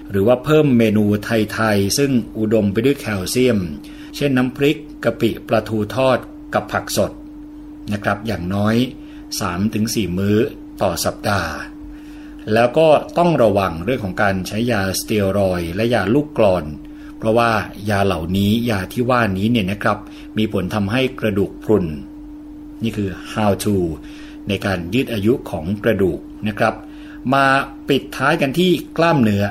[0.10, 3.60] หรือว่าเพิ่มเมนูไทยๆ ซึ่งอุดมไปด้วยแคลเซียม
[4.16, 6.20] เช่นน้ำพริกกะปิปลาทูทอด
[6.53, 7.12] กับผักสด
[7.93, 8.76] นะครับอย่างน้อย
[9.45, 10.38] 3-4 มื้อ
[10.82, 11.51] ต่อสัปดาห์
[12.54, 12.88] แล้วก็
[13.18, 16.66] ต้องระวังเรื่องของการใช้ยาสเตียรอยและยาลูกกรอน
[17.18, 17.52] เพราะว่า
[17.89, 19.98] ยาเหล่านี้ยาที่ว่านี้เนี่ยนะครับ
[20.38, 21.86] มีผลทำให้กระดูกพรุน
[22.84, 23.76] นี่คือ how to
[24.48, 26.74] ในการยืดอายุของกระดูกนะครับ
[27.34, 27.46] มา
[27.89, 29.46] ปิดท้ายกันที่กล้ามเนื้อ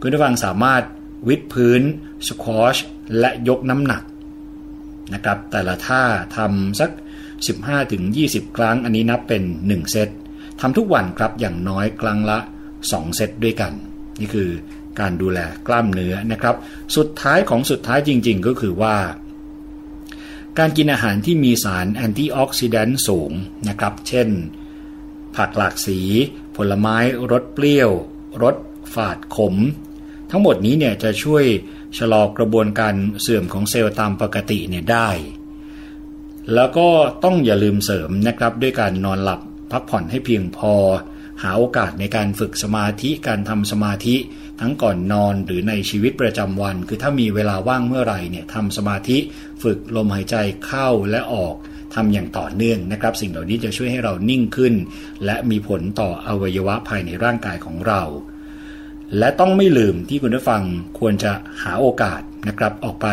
[0.00, 0.82] คุณผู้ฟังสามารถ
[1.28, 1.82] วิดพื้น
[2.26, 2.76] สควอช
[3.18, 4.02] และยกน้ำหนัก
[5.14, 6.02] นะครับแต่ละท่า
[6.36, 6.90] ทำสัก
[7.78, 10.08] 15-20 ครั้งอันนี้นับเป็น 1 เซต
[10.60, 12.38] ทำทุกวันครับอย่างน้อยครั้งละ
[12.78, 13.72] 2 เซตด้วยกัน
[14.20, 14.50] นี่คือ
[15.00, 16.54] การดูแลกล้ามเนื้อนะครับ
[16.96, 18.96] สุดท้ายของสุดท้ายจริงๆ ก็คือว่า
[20.58, 23.32] การกินอาหารที่มีสารแอนตี้ออกซิแดนต์สูง
[23.68, 24.28] นะครับ เช่น
[25.36, 26.00] ผักหลากสี
[26.56, 26.96] ผลไม้
[27.32, 27.90] รสเปรี้ยว
[28.42, 28.56] รส
[28.94, 29.54] ฝาดขม
[30.30, 31.44] ทั้งหมดนี้เนี่ยจะช่วย
[31.98, 35.08] ชะลอกระบวนการเสื่อมของเซลล์ตามปกติเนี่ยได้
[36.54, 36.88] แล้วก็
[37.24, 39.40] ต้องอย่าลืมเสริมนะครับด้วยการนอนหลับ
[39.72, 40.74] พักผ่อนให้เพียงพอ
[41.42, 44.16] หาโอกาสในการฝึกสมาธิการทำสมาธิ
[44.60, 49.18] ทั้งก่อนนอนหรือในชีวิตประจำวัน คือถ้ามีเวลาว่างเมื่อไหร่เนี่ยทำสมาธิ
[49.62, 50.36] ฝึกลมหายใจ
[50.66, 51.54] เข้าและออก
[51.94, 54.74] ทำอย่างต่อเนื่องนะครับ สิ่งเหล่านี้จะช่วยให้เรานิ่งขึ้น
[55.24, 58.02] และมีผลต่ออวัยวะภายในร่างกายของเรา
[59.18, 60.62] และต้องไม่ลืมที่คุณผู้ฟัง
[60.98, 63.08] ควรจะหาโอกาสนะครับออกไป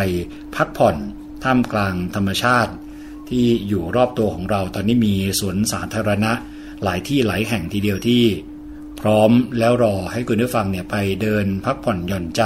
[0.56, 0.95] พักผ่อน
[1.43, 2.72] ท่ามกลางธรรมชาติ
[3.30, 6.32] ที่อยู่รอบตัวของเราตอนนี้มีสวนสาธารณะ
[6.84, 8.24] หลายที่หลายแห่งทีเดียวที่
[9.01, 12.43] พร้อมแล้วรอให้คุณผู้ฟังเนี่ยไปเดินพักผ่อนหย่อนใจ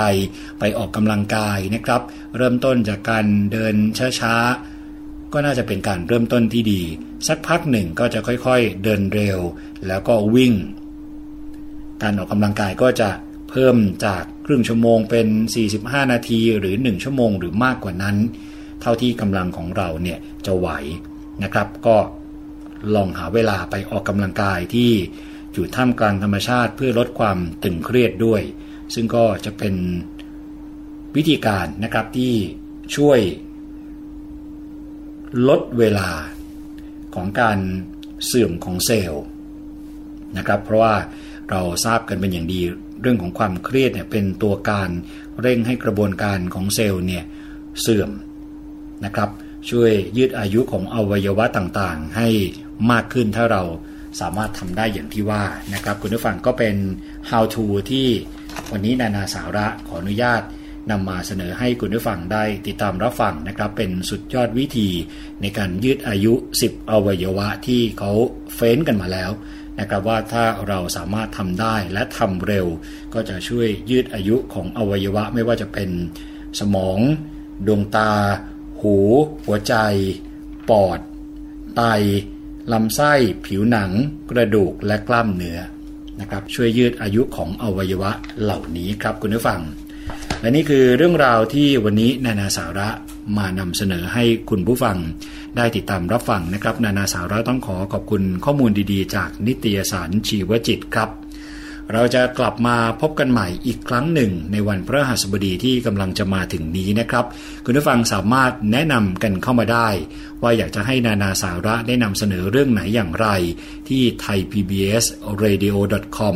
[0.60, 2.02] ไปออกกำลังกายนะครับ
[2.38, 3.76] เริ่มต้นจากการเดิน
[4.20, 6.82] ช้าๆก็น่าจะเป็นการเริ่มต้นที่ดี
[7.28, 9.40] สักพักหนึ่งก็จะค่อยๆ เดินเร็ว
[9.88, 10.54] แล้วก็วิ่ง
[12.04, 13.10] การออกกำลังกายก็จะ
[13.50, 13.76] เพิ่ม
[14.06, 15.28] จากครึ่งชั่วโมงเป็น
[15.70, 18.18] 45 นาทีหรือ 1 ชั่วโมงหรือมากกว่านั้น
[18.82, 20.70] เท่าที่กำลังของเราเนี่ยจะไหว
[21.44, 21.98] นะครับ ก็
[22.96, 24.92] ลองหาเวลาไปออกกำลังกายที่
[25.54, 28.42] อยู่ท่ามกลางธรรมชาติเพื่อลดความตึงเครียดด้วย
[28.94, 29.76] ซึ่งก็จะเป็น
[31.16, 32.34] วิธีการนะครับที่
[32.96, 33.20] ช่วย
[35.48, 36.10] ลดเวลา
[37.16, 37.60] ของการ
[38.26, 39.24] เสื่อมของเซลล์
[40.38, 40.96] นะครับเพราะว่า
[41.50, 42.62] เราทราบกันเป็นอย่างดี
[43.02, 44.90] เรื่องของความเครียดเนี่ยเป็นตัวการ
[45.42, 47.24] เร่งให้กระบวนการของเซลล์เนี่ย
[47.82, 48.10] เสื่อม
[49.06, 49.30] นะครับ
[49.70, 52.28] ช่วยยืดอายุของอวัยวะต่างๆ ให้
[52.92, 53.64] มากขึ้นถ้าเรา
[54.22, 55.44] สามารถทำได้อย่างที่ว่า
[55.74, 56.76] นะครับ คุณผู้ฟังก็เป็น
[57.30, 58.08] how to ที่
[58.72, 60.42] วันนี้นานาสาระขออนุญาต
[60.92, 64.90] นำมาเสนอให้คุณผู้ฟังได้ติดตามรับฟังนะครับ เป็นสุดยอดวิธี
[65.42, 66.34] ในการยืดอายุ
[66.64, 68.12] 10 อวัยวะที่เขา
[68.56, 69.32] เฟ้นกันมาแล้ว
[69.80, 72.68] นะครับว่าถ้าเราสามารถทำได้และทำเร็ว
[73.14, 75.90] ก็จะช่วยยืดอายุของอวัยวะไม่ว่าจะเป็น
[76.60, 77.00] สมอง
[77.68, 78.12] ดวงตา
[78.82, 78.98] หู
[79.46, 79.76] หัวใจ
[80.70, 81.00] ปอด
[81.78, 81.82] ไต
[82.74, 83.14] ลำไส้
[83.46, 83.92] ผิวหนัง
[84.30, 85.60] กระดูกและกล้ามเนื้อ
[86.20, 88.12] นะครับช่วยยืดอายุของอวัยวะ
[88.42, 89.62] เหล่านี้ครับคุณผู้ฟัง
[90.42, 92.90] และนี่คือเรื่องราวที่วันนี้นานาสาระ
[93.38, 94.98] มานำเสนอให้คุณผู้ฟัง
[95.58, 101.10] ได้ติดตามรับฟังนะครับ นานาสาระต้องขอขอบคุณข้อมูลดีๆ จากนิตยสารชีวจิตครับ
[101.94, 107.26] เราจะกลับมาพบกันใหม่อีกครั้งหนึ่ง ในวันพระหัสบดีที่กำลังจะมาถึงนี้นะครับ
[107.66, 109.90] คุณผู้ฟังสามารถแนะนำกันเข้ามาได้
[110.42, 113.28] ว่าอยากจะให้นานาสาระได้นำเสนอเรื่องไหนอย่างไร
[113.90, 116.36] ที่ thaipbsradio.com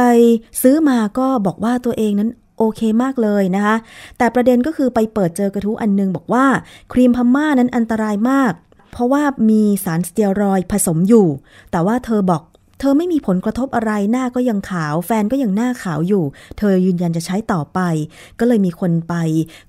[0.62, 3.76] ซื้อมาก็บอกว่าตัวเองนั้นโอเคมากเลยนะคะ
[4.18, 6.44] แต่ประเด็นก็คือไปเปิดเจอกระทู้อันนึงบอกว่า
[6.92, 8.52] ครีมพม่านั้นอันตรายมาก
[8.92, 11.26] เพราะว่ามีสารสเตียรอยผสมอยู่
[11.70, 12.42] แต่ว่าเธอบอก
[12.80, 16.24] เธอไม่มีผลกระทบอะไรหน้าก็ยังขาว แฟนก็ยังหน้าขาวอยู่
[16.58, 17.80] เธอยืนยันจะใช้ต่อไป
[18.38, 19.14] ก็เลยมีคนไป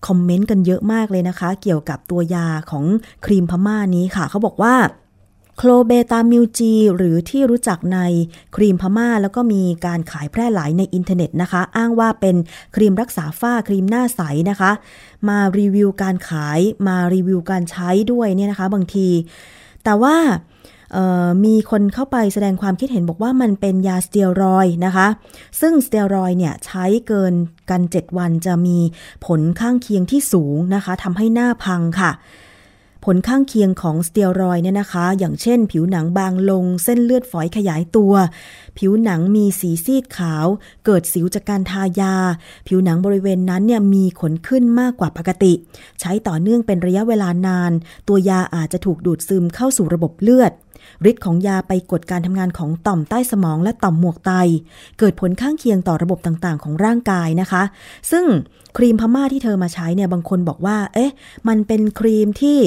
[0.07, 2.85] คอมเมนต์กันเยอะมากเลยนะคะ เกี่ยวกับตัวยาของ
[3.25, 4.73] ครีมพม่านี้ค่ะ เขาบอกว่า
[5.57, 7.99] โคลเบตามิลจีหรือที่รู้จักใน
[8.55, 12.35] ครีมพม่า แล้วก็มีการขายแพร่หลายในอินเทอร์เน็ตนะคะ อ้างว่าเป็น
[12.75, 14.71] ครีมรักษาฝ้าครีมหน้าใสนะคะ
[15.29, 19.07] มารีวิวการขายมารีวิวการใช้ด้วยเนี่ยนะคะ บางที
[19.83, 20.15] แต่ว่า
[21.45, 25.07] มีคนเข้าไปแสดงความคิดเห็นบอกว่ามันเป็นยาสเตียรอยนะคะ
[25.61, 27.33] ซึ่งสเตียรอยเนี่ยใช้เกิน
[27.69, 28.77] กัน 7 วันจะมี
[29.25, 32.11] ผลข้างเคียงที่สูงนะคะทำให้หน้าพังค่ะ
[33.05, 38.13] ผลข้างเคียงของสเตียรอยเนี่ยนะคะ อย่างเช่น ผิวหนังบางลง เส้นเลือดฝอยขยายตัว
[38.77, 40.45] ผิวหนังมีสีซีดขาว
[40.85, 42.15] เกิดสิวจากการทายา
[42.67, 45.53] ผิวหนังบริเวณนั้นเนี่ยมีขนขึ้นมากกว่าปกติ
[45.99, 47.71] ใช้ต่อเนื่องเป็นระยะเวลานาน
[48.07, 50.53] ตัวยาอาจจะถูกดูดซึมเข้าสู่ระบบเลือด
[51.09, 54.31] ฤทธิ์ของยาไปกดการทำงานของต่อมใต้สมองและต่อมหมวกไต
[54.99, 57.63] เกิดผลข้างเคียงต่อระบบต่างๆ ของร่างกายนะคะ
[58.11, 58.25] ซึ่ง
[58.77, 61.11] ครีมพม่าที่เธอมาใช้เนี่ยบางคนบอกว่า เอ๊ะ
[61.47, 62.59] มันเป็นครีมที่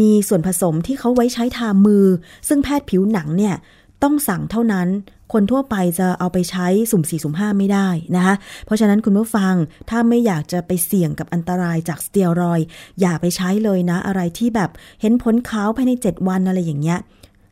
[0.00, 2.04] มีส่วนผสมที่เขาไว้ใช้ทามือ
[2.48, 3.54] ซึ่งแพทย์ผิวหนังเนี่ย
[4.02, 4.88] ต้องสั่งเท่านั้น
[5.32, 8.34] คนทั่วไปจะเอาไปใช้สุ่มสี่สุ่มห้าไม่ได้นะคะ
[8.66, 9.54] เพราะฉะนั้นคุณผู้ฟัง
[9.90, 12.60] ถ้าไม่อยากจะไปเสี่ยงกับอันตรายจากสเตียรอย
[13.00, 14.70] อย่าไปใช้เลยนะ อะไรที่แบบ
[15.00, 16.98] เห็นผลขาวภายใน 7 วันอะไรอย่างเงี้ย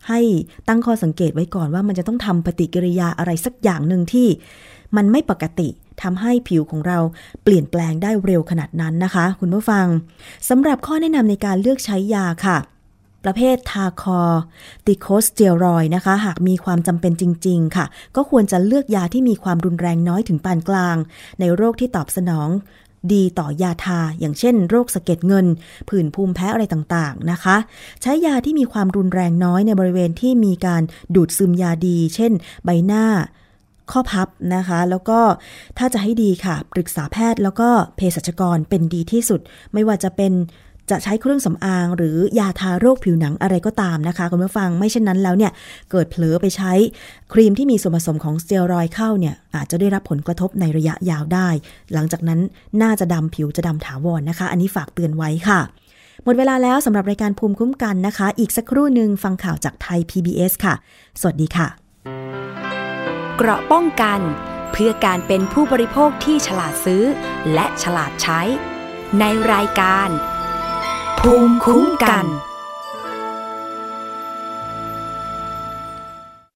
[0.08, 0.20] ให้
[0.68, 4.28] ตั้งข้อสังเกตไว้ก่อนว่ามันจะต้องทำปฏิกิริยาอะไรสักอย่างหนึ่งที่
[4.96, 5.68] มันไม่ปกติ
[6.02, 6.98] ทำให้ผิวของเรา
[7.42, 9.86] เปลี่ยนแปลงได้เร็วขนาดนั้นนะคะ คุณผู้ฟัง
[10.48, 12.56] สำหรับข้อแนะนำในการเลือกใช้ยาค่ะ
[13.24, 14.20] ประเภททาคอ
[14.86, 20.96] ติโคสเตียรอยนะคะ หากมีความจำเป็นจริง ๆ ค่ะ ก็ควรจะเลือกยาที่มีความรุนแรงน้อยถึงปานกลาง
[21.40, 22.48] ในโรคที่ตอบสนอง
[23.12, 25.46] ดีต่อยาทา อย่างเช่น โรคสะเก็ดเงิน
[25.88, 27.56] ผื่นภูมิแพ้อะไรต่างๆนะคะ
[28.02, 30.82] ใช้ยาที่มีความรุนแรงน้อยในบริเวณที่มีการ
[31.14, 32.32] ดูดซึมยาดี เช่น
[32.64, 33.04] ใบหน้า
[33.90, 35.20] ข้อพับนะคะ แล้วก็
[35.78, 39.40] ถ้าจะให้ดีค่ะ ปรึกษาแพทย์แล้วก็เภสัชกรเป็นดีที่สุด
[39.72, 40.32] ไม่ว่าจะเป็น
[40.90, 45.52] จะใช้เครื่องสำอางหรือยาทาโรคผิวหนังอะไรก็ตามนะคะคุณผู้ฟังไม่เช่นนั้นแล้วเนี่ย
[45.90, 46.72] เกิดเผลอไปใช้
[47.32, 51.48] ครีมที่มีส่วนผสมของสเตียรอยเข้าเนี่ยอาจจะได้รับผลกระทบในระยะยาวได้
[51.92, 52.40] หลังจากนั้น
[52.82, 55.60] น่าจะดำผิวจะดำถาวรนนะคะ อันนี้ฝากเตือนไว้ค่ะ
[56.24, 60.74] หมดเวลาแล้วสำหรับรายการภูมิคุ้มกันนะคะ อีกสักครู่หนึ่งฟังข่าวจากไทย PBS ค่ะ
[61.20, 61.68] สวัสดีค่ะ
[63.36, 64.20] เกราะป้องกัน
[64.72, 67.02] เพื่อการเป็นผู้บริโภคที่ฉลาดซื้อ
[67.54, 68.40] และฉลาดใช้
[69.20, 70.08] ในรายการ
[71.20, 72.26] ภูมิคุ้มกัน